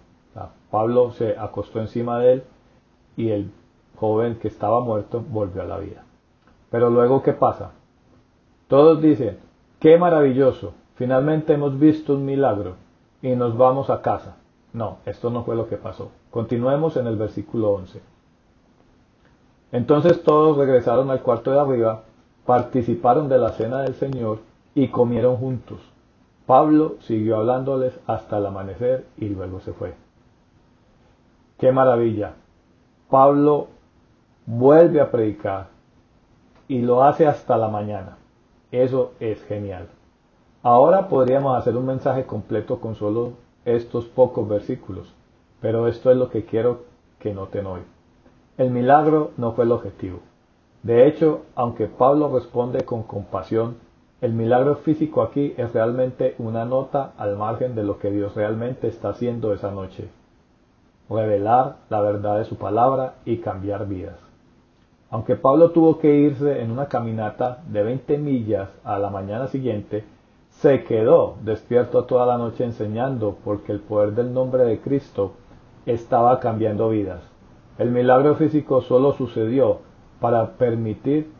Pablo 0.70 1.12
se 1.12 1.38
acostó 1.38 1.80
encima 1.80 2.18
de 2.18 2.32
él 2.32 2.42
y 3.16 3.30
el 3.30 3.50
joven 3.96 4.36
que 4.36 4.48
estaba 4.48 4.80
muerto 4.80 5.22
volvió 5.28 5.62
a 5.62 5.66
la 5.66 5.78
vida. 5.78 6.04
Pero 6.70 6.90
luego, 6.90 7.22
¿qué 7.22 7.32
pasa? 7.32 7.72
Todos 8.68 9.00
dicen, 9.00 9.38
qué 9.80 9.98
maravilloso, 9.98 10.74
finalmente 10.94 11.54
hemos 11.54 11.78
visto 11.78 12.14
un 12.14 12.24
milagro 12.24 12.74
y 13.22 13.30
nos 13.30 13.56
vamos 13.56 13.90
a 13.90 14.02
casa. 14.02 14.36
No, 14.72 14.98
esto 15.06 15.30
no 15.30 15.44
fue 15.44 15.56
lo 15.56 15.68
que 15.68 15.76
pasó. 15.76 16.10
Continuemos 16.30 16.96
en 16.96 17.06
el 17.06 17.16
versículo 17.16 17.70
11. 17.70 18.00
Entonces 19.72 20.22
todos 20.22 20.56
regresaron 20.56 21.10
al 21.10 21.22
cuarto 21.22 21.50
de 21.50 21.60
arriba, 21.60 22.02
participaron 22.44 23.28
de 23.28 23.38
la 23.38 23.50
cena 23.50 23.82
del 23.82 23.94
Señor 23.94 24.40
y 24.74 24.88
comieron 24.88 25.36
juntos. 25.36 25.78
Pablo 26.46 26.96
siguió 27.00 27.38
hablándoles 27.38 27.98
hasta 28.06 28.38
el 28.38 28.46
amanecer 28.46 29.06
y 29.16 29.28
luego 29.28 29.60
se 29.60 29.72
fue. 29.72 29.94
¡Qué 31.58 31.72
maravilla! 31.72 32.34
Pablo 33.10 33.68
vuelve 34.46 35.00
a 35.00 35.10
predicar 35.10 35.68
y 36.68 36.80
lo 36.80 37.02
hace 37.02 37.26
hasta 37.26 37.56
la 37.56 37.68
mañana. 37.68 38.16
Eso 38.70 39.12
es 39.18 39.42
genial. 39.44 39.88
Ahora 40.62 41.08
podríamos 41.08 41.56
hacer 41.58 41.76
un 41.76 41.86
mensaje 41.86 42.24
completo 42.24 42.80
con 42.80 42.94
solo 42.94 43.32
estos 43.64 44.06
pocos 44.06 44.48
versículos, 44.48 45.12
pero 45.60 45.88
esto 45.88 46.10
es 46.10 46.16
lo 46.16 46.30
que 46.30 46.44
quiero 46.44 46.84
que 47.18 47.34
noten 47.34 47.66
hoy. 47.66 47.80
El 48.56 48.70
milagro 48.70 49.32
no 49.36 49.52
fue 49.52 49.64
el 49.64 49.72
objetivo. 49.72 50.20
De 50.82 51.06
hecho, 51.06 51.42
aunque 51.56 51.86
Pablo 51.86 52.32
responde 52.32 52.84
con 52.84 53.02
compasión, 53.02 53.76
el 54.20 54.32
milagro 54.32 54.76
físico 54.76 55.22
aquí 55.22 55.54
es 55.56 55.72
realmente 55.72 56.36
una 56.38 56.64
nota 56.64 57.12
al 57.18 57.36
margen 57.36 57.74
de 57.74 57.82
lo 57.82 57.98
que 57.98 58.10
Dios 58.10 58.34
realmente 58.34 58.86
está 58.88 59.10
haciendo 59.10 59.52
esa 59.52 59.72
noche. 59.72 60.08
Revelar 61.10 61.76
la 61.90 62.00
verdad 62.00 62.38
de 62.38 62.44
su 62.44 62.56
palabra 62.56 63.14
y 63.24 63.38
cambiar 63.38 63.86
vidas. 63.86 64.25
Aunque 65.08 65.36
Pablo 65.36 65.70
tuvo 65.70 65.98
que 65.98 66.16
irse 66.16 66.62
en 66.62 66.72
una 66.72 66.86
caminata 66.88 67.62
de 67.68 67.82
20 67.84 68.18
millas 68.18 68.68
a 68.82 68.98
la 68.98 69.08
mañana 69.08 69.46
siguiente, 69.46 70.04
se 70.50 70.82
quedó 70.82 71.36
despierto 71.42 72.04
toda 72.04 72.26
la 72.26 72.38
noche 72.38 72.64
enseñando 72.64 73.36
porque 73.44 73.70
el 73.70 73.80
poder 73.80 74.12
del 74.14 74.34
nombre 74.34 74.64
de 74.64 74.80
Cristo 74.80 75.34
estaba 75.84 76.40
cambiando 76.40 76.88
vidas. 76.88 77.22
El 77.78 77.90
milagro 77.90 78.34
físico 78.34 78.80
solo 78.80 79.12
sucedió 79.12 79.78
para 80.18 80.52
permitir 80.52 81.30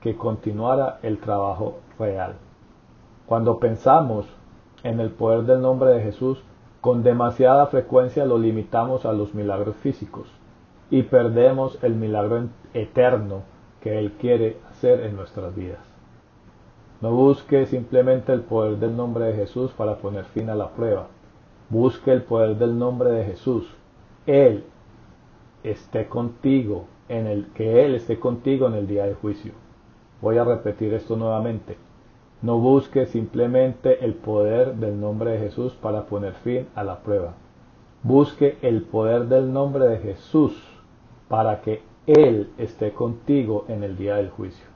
que 0.00 0.16
continuara 0.16 1.00
el 1.02 1.18
trabajo 1.18 1.78
real. 1.98 2.34
Cuando 3.26 3.58
pensamos 3.58 4.26
en 4.84 5.00
el 5.00 5.10
poder 5.10 5.42
del 5.42 5.60
nombre 5.60 5.90
de 5.90 6.02
Jesús, 6.02 6.44
con 6.80 7.02
demasiada 7.02 7.66
frecuencia 7.66 8.24
lo 8.26 8.38
limitamos 8.38 9.04
a 9.06 9.12
los 9.12 9.34
milagros 9.34 9.74
físicos 9.76 10.37
y 10.90 11.02
perdemos 11.02 11.78
el 11.82 11.94
milagro 11.94 12.48
eterno 12.74 13.42
que 13.80 13.98
Él 13.98 14.12
quiere 14.12 14.56
hacer 14.70 15.00
en 15.00 15.16
nuestras 15.16 15.54
vidas. 15.54 15.80
No 17.00 17.12
busque 17.12 17.66
simplemente 17.66 18.32
el 18.32 18.40
poder 18.40 18.78
del 18.78 18.96
nombre 18.96 19.26
de 19.26 19.34
Jesús 19.34 19.70
para 19.72 19.98
poner 19.98 20.24
fin 20.24 20.50
a 20.50 20.54
la 20.54 20.70
prueba. 20.70 21.06
Busque 21.68 22.12
el 22.12 22.22
poder 22.22 22.56
del 22.56 22.76
nombre 22.78 23.10
de 23.10 23.24
Jesús. 23.24 23.68
Él 24.26 24.64
esté 25.62 26.08
contigo 26.08 26.86
en 27.08 27.26
el 27.26 27.46
que 27.52 27.84
Él 27.84 27.94
esté 27.94 28.18
contigo 28.18 28.66
en 28.66 28.74
el 28.74 28.86
día 28.86 29.04
del 29.04 29.14
juicio. 29.14 29.52
Voy 30.20 30.38
a 30.38 30.44
repetir 30.44 30.92
esto 30.94 31.16
nuevamente. 31.16 31.76
No 32.42 32.58
busque 32.58 33.06
simplemente 33.06 34.04
el 34.04 34.14
poder 34.14 34.74
del 34.74 35.00
nombre 35.00 35.32
de 35.32 35.38
Jesús 35.38 35.74
para 35.74 36.06
poner 36.06 36.34
fin 36.34 36.66
a 36.74 36.82
la 36.82 37.00
prueba. 37.00 37.34
Busque 38.02 38.58
el 38.62 38.82
poder 38.82 39.26
del 39.26 39.52
nombre 39.52 39.86
de 39.86 39.98
Jesús 39.98 40.67
para 41.28 41.60
que 41.60 41.82
Él 42.06 42.50
esté 42.58 42.92
contigo 42.92 43.64
en 43.68 43.84
el 43.84 43.96
día 43.96 44.16
del 44.16 44.30
juicio. 44.30 44.66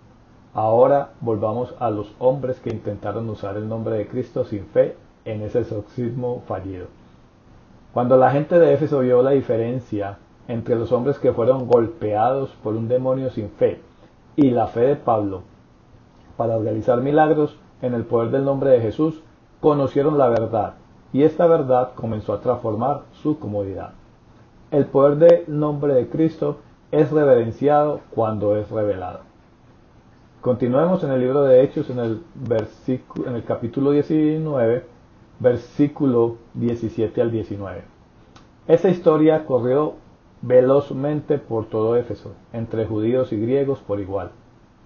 Ahora 0.54 1.12
volvamos 1.20 1.74
a 1.78 1.90
los 1.90 2.14
hombres 2.18 2.60
que 2.60 2.70
intentaron 2.70 3.28
usar 3.30 3.56
el 3.56 3.68
nombre 3.68 3.96
de 3.96 4.06
Cristo 4.06 4.44
sin 4.44 4.66
fe 4.66 4.96
en 5.24 5.42
ese 5.42 5.60
exorcismo 5.60 6.42
fallido. 6.46 6.86
Cuando 7.94 8.16
la 8.16 8.30
gente 8.30 8.58
de 8.58 8.74
Éfeso 8.74 9.00
vio 9.00 9.22
la 9.22 9.30
diferencia 9.30 10.18
entre 10.48 10.76
los 10.76 10.92
hombres 10.92 11.18
que 11.18 11.32
fueron 11.32 11.66
golpeados 11.66 12.50
por 12.62 12.74
un 12.74 12.88
demonio 12.88 13.30
sin 13.30 13.48
fe 13.50 13.80
y 14.36 14.50
la 14.50 14.66
fe 14.66 14.80
de 14.80 14.96
Pablo 14.96 15.42
para 16.36 16.58
realizar 16.58 17.00
milagros 17.00 17.56
en 17.80 17.94
el 17.94 18.04
poder 18.04 18.30
del 18.30 18.44
nombre 18.44 18.70
de 18.70 18.80
Jesús, 18.80 19.22
conocieron 19.60 20.18
la 20.18 20.28
verdad 20.28 20.74
y 21.12 21.22
esta 21.22 21.46
verdad 21.46 21.92
comenzó 21.94 22.32
a 22.32 22.40
transformar 22.40 23.02
su 23.12 23.38
comodidad. 23.38 23.92
El 24.72 24.86
poder 24.86 25.16
del 25.18 25.60
nombre 25.60 25.92
de 25.92 26.08
Cristo 26.08 26.60
es 26.92 27.10
reverenciado 27.10 28.00
cuando 28.08 28.56
es 28.56 28.70
revelado. 28.70 29.20
Continuemos 30.40 31.04
en 31.04 31.10
el 31.10 31.20
libro 31.20 31.42
de 31.42 31.62
Hechos 31.62 31.90
en 31.90 31.98
el, 31.98 32.22
en 32.46 33.34
el 33.34 33.44
capítulo 33.44 33.90
19, 33.90 34.86
versículo 35.40 36.38
17 36.54 37.20
al 37.20 37.30
19. 37.30 37.82
Esa 38.66 38.88
historia 38.88 39.44
corrió 39.44 39.96
velozmente 40.40 41.36
por 41.36 41.66
todo 41.66 41.96
Éfeso, 41.96 42.32
entre 42.54 42.86
judíos 42.86 43.30
y 43.34 43.36
griegos 43.38 43.80
por 43.80 44.00
igual. 44.00 44.30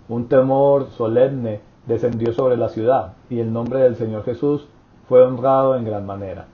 Un 0.08 0.26
temor 0.26 0.90
solemne 0.96 1.60
descendió 1.86 2.32
sobre 2.32 2.56
la 2.56 2.70
ciudad, 2.70 3.12
y 3.30 3.38
el 3.38 3.52
nombre 3.52 3.78
del 3.78 3.94
Señor 3.94 4.24
Jesús 4.24 4.66
fue 5.08 5.22
honrado 5.22 5.76
en 5.76 5.84
gran 5.84 6.04
manera. 6.04 6.48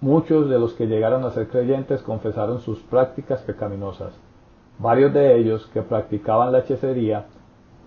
Muchos 0.00 0.48
de 0.48 0.60
los 0.60 0.74
que 0.74 0.86
llegaron 0.86 1.24
a 1.24 1.32
ser 1.32 1.48
creyentes 1.48 2.02
confesaron 2.02 2.60
sus 2.60 2.78
prácticas 2.78 3.42
pecaminosas. 3.42 4.12
Varios 4.78 5.12
de 5.12 5.36
ellos, 5.36 5.68
que 5.74 5.82
practicaban 5.82 6.52
la 6.52 6.60
hechicería, 6.60 7.26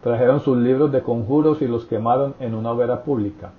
trajeron 0.03 0.41
sus 0.41 0.57
libros 0.57 0.91
de 0.91 1.03
conjuros 1.03 1.61
y 1.61 1.69
los 1.69 1.85
quemaron 1.85 2.35
en 2.41 2.53
una 2.53 2.71
hoguera 2.71 3.03
pública. 3.03 3.51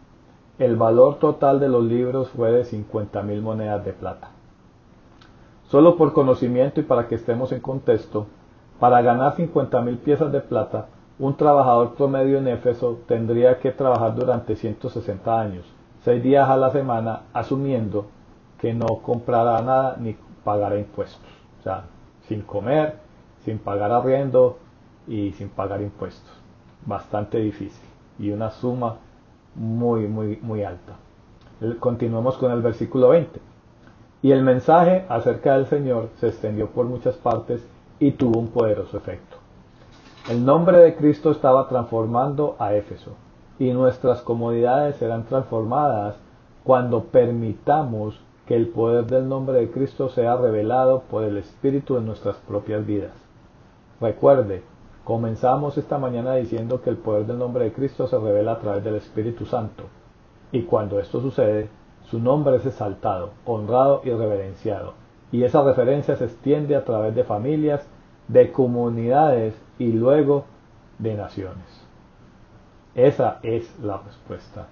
El 0.59 0.77
valor 0.77 1.19
total 1.19 1.61
de 1.61 1.71
los 1.71 1.83
libros 1.83 2.29
fue 2.29 2.53
de 2.53 2.65
cincuenta 2.65 3.23
mil 3.23 3.41
monedas 3.41 3.87
de 3.87 3.95
plata. 3.95 4.29
Solo 5.69 5.97
por 5.97 6.13
conocimiento 6.13 6.79
y 6.81 6.83
para 6.83 7.09
que 7.09 7.15
estemos 7.15 7.53
en 7.53 7.61
contexto, 7.61 8.27
para 8.79 9.01
ganar 9.01 9.35
cincuenta 9.35 9.81
mil 9.81 9.97
piezas 9.97 10.31
de 10.31 10.43
plata, 10.43 10.89
un 11.19 11.39
trabajador 11.39 11.95
promedio 11.95 12.37
en 12.37 12.49
Éfeso 12.49 12.99
tendría 13.07 13.59
que 13.61 13.71
trabajar 13.71 14.15
durante 14.15 14.57
160 14.57 15.41
años, 15.41 15.65
seis 16.05 16.23
días 16.23 16.51
a 16.51 16.59
la 16.59 16.69
semana, 16.69 17.23
asumiendo 17.33 18.09
que 18.63 18.73
no 18.73 18.87
comprara 19.03 19.61
nada 19.61 19.97
ni 19.99 20.17
pagara 20.45 20.79
impuestos. 20.79 21.29
O 21.59 21.63
sea, 21.65 21.83
sin 22.29 22.43
comer, 22.43 22.95
sin 23.45 23.59
pagar 23.59 23.91
arriendo 23.91 24.57
y 25.09 25.33
sin 25.33 25.49
pagar 25.49 25.83
impuestos. 25.83 26.31
Bastante 26.87 27.39
difícil 27.39 27.89
y 28.21 28.31
una 28.31 28.53
suma 28.53 28.99
muy, 29.57 30.07
muy, 30.07 30.39
muy 30.43 30.63
alta. 30.63 30.93
Continuemos 31.81 32.39
con 32.39 32.53
el 32.53 32.63
versículo 32.63 33.09
20. 33.09 33.41
Y 34.23 34.31
el 34.31 34.45
mensaje 34.45 35.07
acerca 35.09 35.55
del 35.55 35.67
Señor 35.67 36.11
se 36.21 36.29
extendió 36.29 36.69
por 36.69 36.87
muchas 36.87 37.17
partes 37.17 37.67
y 37.99 38.13
tuvo 38.13 38.39
un 38.39 38.49
poderoso 38.49 38.97
efecto. 38.97 39.39
El 40.31 40.45
nombre 40.45 40.79
de 40.79 40.95
Cristo 40.95 41.33
estaba 41.33 41.67
transformando 41.67 42.55
a 42.61 42.75
Éfeso 42.75 43.11
y 43.59 43.73
nuestras 43.73 44.23
comodidades 44.23 44.95
serán 44.97 45.25
transformadas 45.25 46.15
cuando 46.63 47.03
permitamos 47.03 48.21
que 48.47 48.57
el 48.57 48.69
poder 48.69 49.07
del 49.07 49.29
nombre 49.29 49.59
de 49.59 49.71
Cristo 49.71 50.09
sea 50.09 50.37
revelado 50.37 51.03
por 51.03 51.25
el 51.25 51.37
Espíritu 51.37 51.97
en 51.97 52.07
nuestras 52.07 52.37
propias 52.37 52.85
vidas. 52.85 53.13
Recuerde, 54.01 54.63
comenzamos 55.05 55.79
esta 55.79 55.99
mañana 55.99 56.35
diciendo 56.35 56.83
que 56.83 56.91
el 56.91 56.97
poder 56.97 57.27
del 57.27 57.39
nombre 57.39 57.65
de 57.65 57.73
Cristo 57.73 58.07
se 58.09 58.19
revela 58.19 58.53
a 58.53 58.59
través 58.59 58.83
del 58.83 58.97
Espíritu 58.97 59.47
Santo. 59.47 59.85
Y 60.51 60.63
cuando 60.63 60.99
esto 60.99 61.21
sucede, 61.21 61.69
su 62.05 62.19
nombre 62.19 62.57
es 62.57 62.67
exaltado, 62.67 63.31
honrado 63.45 64.03
y 64.05 64.11
reverenciado. 64.11 64.95
Y 65.31 65.45
esa 65.45 65.63
referencia 65.63 66.17
se 66.17 66.25
extiende 66.25 66.77
a 66.77 66.85
través 66.85 67.15
de 67.15 67.25
familias, 67.25 67.87
de 68.29 68.53
comunidades 68.53 69.55
y 69.79 69.93
luego 69.93 70.45
de 70.99 71.15
naciones. 71.15 71.87
Esa 72.95 73.39
es 73.43 73.79
la 73.81 73.99
respuesta. 73.99 74.67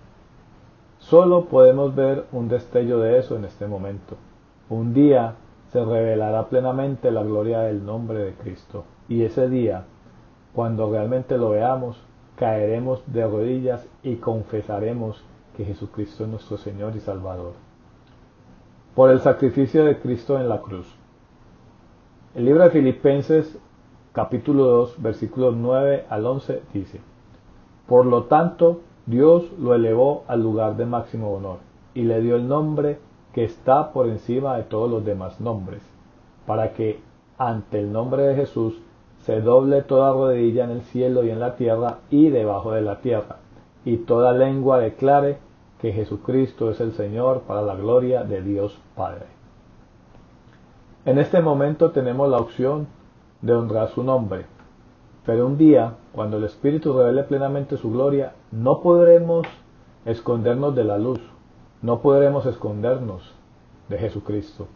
Solo 1.00 1.46
podemos 1.46 1.94
ver 1.94 2.26
un 2.30 2.48
destello 2.48 3.00
de 3.00 3.18
eso 3.18 3.36
en 3.36 3.44
este 3.44 3.66
momento. 3.66 4.16
Un 4.68 4.92
día 4.94 5.34
se 5.72 5.84
revelará 5.84 6.48
plenamente 6.48 7.10
la 7.10 7.22
gloria 7.22 7.60
del 7.60 7.84
nombre 7.84 8.18
de 8.18 8.34
Cristo. 8.34 8.84
Y 9.08 9.24
ese 9.24 9.48
día, 9.48 9.84
cuando 10.54 10.90
realmente 10.90 11.38
lo 11.38 11.50
veamos, 11.50 12.00
caeremos 12.36 13.02
de 13.06 13.26
rodillas 13.26 13.88
y 14.02 14.16
confesaremos 14.16 15.24
que 15.56 15.64
Jesucristo 15.64 16.24
es 16.24 16.30
nuestro 16.30 16.58
Señor 16.58 16.94
y 16.94 17.00
Salvador. 17.00 17.54
Por 18.94 19.10
el 19.10 19.20
sacrificio 19.20 19.84
de 19.84 19.98
Cristo 19.98 20.38
en 20.38 20.48
la 20.48 20.60
cruz. 20.60 20.86
El 22.34 22.44
libro 22.44 22.62
de 22.62 22.70
Filipenses 22.70 23.58
capítulo 24.12 24.64
2 24.64 25.02
versículos 25.02 25.56
9 25.56 26.06
al 26.08 26.26
11 26.26 26.62
dice, 26.74 27.00
Por 27.86 28.06
lo 28.06 28.24
tanto, 28.24 28.82
Dios 29.10 29.50
lo 29.58 29.74
elevó 29.74 30.22
al 30.28 30.40
lugar 30.40 30.76
de 30.76 30.86
máximo 30.86 31.32
honor 31.32 31.58
y 31.94 32.02
le 32.02 32.20
dio 32.20 32.36
el 32.36 32.46
nombre 32.46 33.00
que 33.34 33.42
está 33.42 33.92
por 33.92 34.06
encima 34.06 34.56
de 34.56 34.62
todos 34.62 34.88
los 34.88 35.04
demás 35.04 35.40
nombres, 35.40 35.82
para 36.46 36.74
que 36.74 37.00
ante 37.36 37.80
el 37.80 37.90
nombre 37.90 38.22
de 38.22 38.36
Jesús 38.36 38.80
se 39.22 39.40
doble 39.40 39.82
toda 39.82 40.12
rodilla 40.12 40.62
en 40.62 40.70
el 40.70 40.82
cielo 40.82 41.24
y 41.24 41.30
en 41.30 41.40
la 41.40 41.56
tierra 41.56 41.98
y 42.08 42.28
debajo 42.28 42.70
de 42.70 42.82
la 42.82 43.00
tierra, 43.00 43.38
y 43.84 43.96
toda 43.96 44.32
lengua 44.32 44.78
declare 44.78 45.38
que 45.80 45.92
Jesucristo 45.92 46.70
es 46.70 46.80
el 46.80 46.92
Señor 46.92 47.40
para 47.40 47.62
la 47.62 47.74
gloria 47.74 48.22
de 48.22 48.42
Dios 48.42 48.78
Padre. 48.94 49.26
En 51.04 51.18
este 51.18 51.42
momento 51.42 51.90
tenemos 51.90 52.28
la 52.28 52.38
opción 52.38 52.86
de 53.42 53.54
honrar 53.54 53.88
su 53.88 54.04
nombre, 54.04 54.46
pero 55.24 55.46
un 55.46 55.58
día, 55.58 55.94
cuando 56.12 56.38
el 56.38 56.44
Espíritu 56.44 56.92
revele 56.92 57.24
plenamente 57.24 57.76
su 57.76 57.90
gloria, 57.92 58.32
no 58.50 58.80
podremos 58.80 59.46
escondernos 60.04 60.74
de 60.74 60.84
la 60.84 60.98
luz, 60.98 61.20
no 61.82 62.00
podremos 62.00 62.46
escondernos 62.46 63.34
de 63.88 63.98
Jesucristo. 63.98 64.66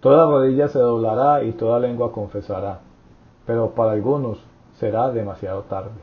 Toda 0.00 0.26
rodilla 0.26 0.68
se 0.68 0.78
doblará 0.78 1.44
y 1.44 1.52
toda 1.52 1.80
lengua 1.80 2.12
confesará, 2.12 2.80
pero 3.46 3.70
para 3.70 3.92
algunos 3.92 4.38
será 4.74 5.10
demasiado 5.10 5.62
tarde. 5.62 6.00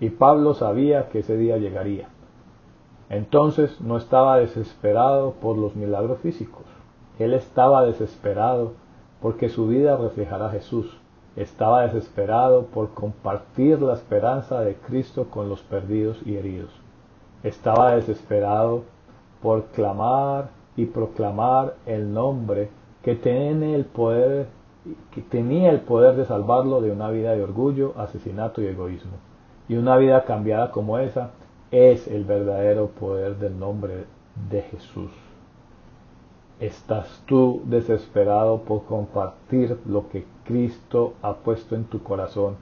Y 0.00 0.10
Pablo 0.10 0.54
sabía 0.54 1.08
que 1.08 1.18
ese 1.18 1.36
día 1.36 1.58
llegaría. 1.58 2.08
Entonces 3.10 3.80
no 3.80 3.96
estaba 3.96 4.38
desesperado 4.38 5.32
por 5.32 5.56
los 5.56 5.76
milagros 5.76 6.20
físicos. 6.20 6.64
Él 7.18 7.34
estaba 7.34 7.84
desesperado 7.84 8.72
porque 9.20 9.48
su 9.48 9.66
vida 9.66 9.96
reflejara 9.96 10.46
a 10.46 10.50
Jesús. 10.50 10.98
Estaba 11.38 11.86
desesperado 11.86 12.66
por 12.66 12.94
compartir 12.94 13.80
la 13.80 13.94
esperanza 13.94 14.60
de 14.60 14.74
Cristo 14.74 15.28
con 15.30 15.48
los 15.48 15.62
perdidos 15.62 16.18
y 16.26 16.36
heridos. 16.36 16.72
Estaba 17.44 17.94
desesperado 17.94 18.82
por 19.40 19.66
clamar 19.66 20.48
y 20.76 20.86
proclamar 20.86 21.76
el 21.86 22.12
nombre 22.12 22.70
que 23.04 23.14
tiene 23.14 23.76
el 23.76 23.84
poder 23.84 24.48
que 25.12 25.22
tenía 25.22 25.70
el 25.70 25.82
poder 25.82 26.16
de 26.16 26.24
salvarlo 26.24 26.80
de 26.80 26.90
una 26.90 27.08
vida 27.10 27.32
de 27.32 27.44
orgullo, 27.44 27.94
asesinato 27.96 28.60
y 28.60 28.66
egoísmo. 28.66 29.12
Y 29.68 29.76
una 29.76 29.96
vida 29.96 30.24
cambiada 30.24 30.72
como 30.72 30.98
esa 30.98 31.30
es 31.70 32.08
el 32.08 32.24
verdadero 32.24 32.88
poder 32.88 33.36
del 33.36 33.60
nombre 33.60 34.06
de 34.50 34.62
Jesús. 34.62 35.27
¿Estás 36.60 37.22
tú 37.26 37.62
desesperado 37.66 38.62
por 38.62 38.84
compartir 38.84 39.78
lo 39.86 40.08
que 40.08 40.26
Cristo 40.44 41.14
ha 41.22 41.34
puesto 41.34 41.76
en 41.76 41.84
tu 41.84 42.02
corazón 42.02 42.56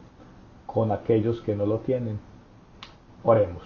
con 0.66 0.92
aquellos 0.92 1.40
que 1.40 1.56
no 1.56 1.64
lo 1.64 1.78
tienen? 1.78 2.18
Oremos. 3.24 3.62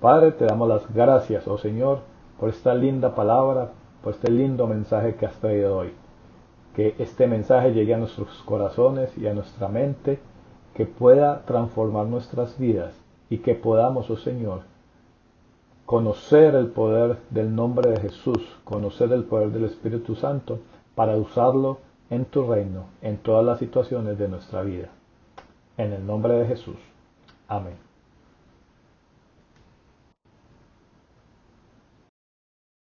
Padre, 0.00 0.30
te 0.30 0.44
damos 0.44 0.68
las 0.68 0.94
gracias, 0.94 1.48
oh 1.48 1.58
Señor, 1.58 2.02
por 2.38 2.50
esta 2.50 2.72
linda 2.72 3.16
palabra, 3.16 3.72
por 4.04 4.14
este 4.14 4.30
lindo 4.30 4.68
mensaje 4.68 5.16
que 5.16 5.26
has 5.26 5.34
traído 5.40 5.78
hoy. 5.78 5.92
Que 6.76 6.94
este 7.00 7.26
mensaje 7.26 7.72
llegue 7.72 7.94
a 7.94 7.98
nuestros 7.98 8.44
corazones 8.44 9.18
y 9.18 9.26
a 9.26 9.34
nuestra 9.34 9.66
mente, 9.66 10.20
que 10.74 10.86
pueda 10.86 11.42
transformar 11.46 12.06
nuestras 12.06 12.56
vidas 12.60 12.94
y 13.28 13.38
que 13.38 13.56
podamos, 13.56 14.08
oh 14.08 14.16
Señor, 14.16 14.60
conocer 15.86 16.54
el 16.54 16.68
poder 16.68 17.18
del 17.30 17.54
nombre 17.54 17.90
de 17.90 18.00
Jesús, 18.00 18.38
conocer 18.64 19.12
el 19.12 19.24
poder 19.24 19.50
del 19.50 19.64
Espíritu 19.64 20.14
Santo 20.14 20.60
para 20.94 21.16
usarlo 21.16 21.78
en 22.10 22.24
tu 22.24 22.46
reino, 22.46 22.86
en 23.02 23.18
todas 23.18 23.44
las 23.44 23.58
situaciones 23.58 24.18
de 24.18 24.28
nuestra 24.28 24.62
vida. 24.62 24.88
En 25.76 25.92
el 25.92 26.06
nombre 26.06 26.34
de 26.34 26.46
Jesús. 26.46 26.76
Amén. 27.48 27.83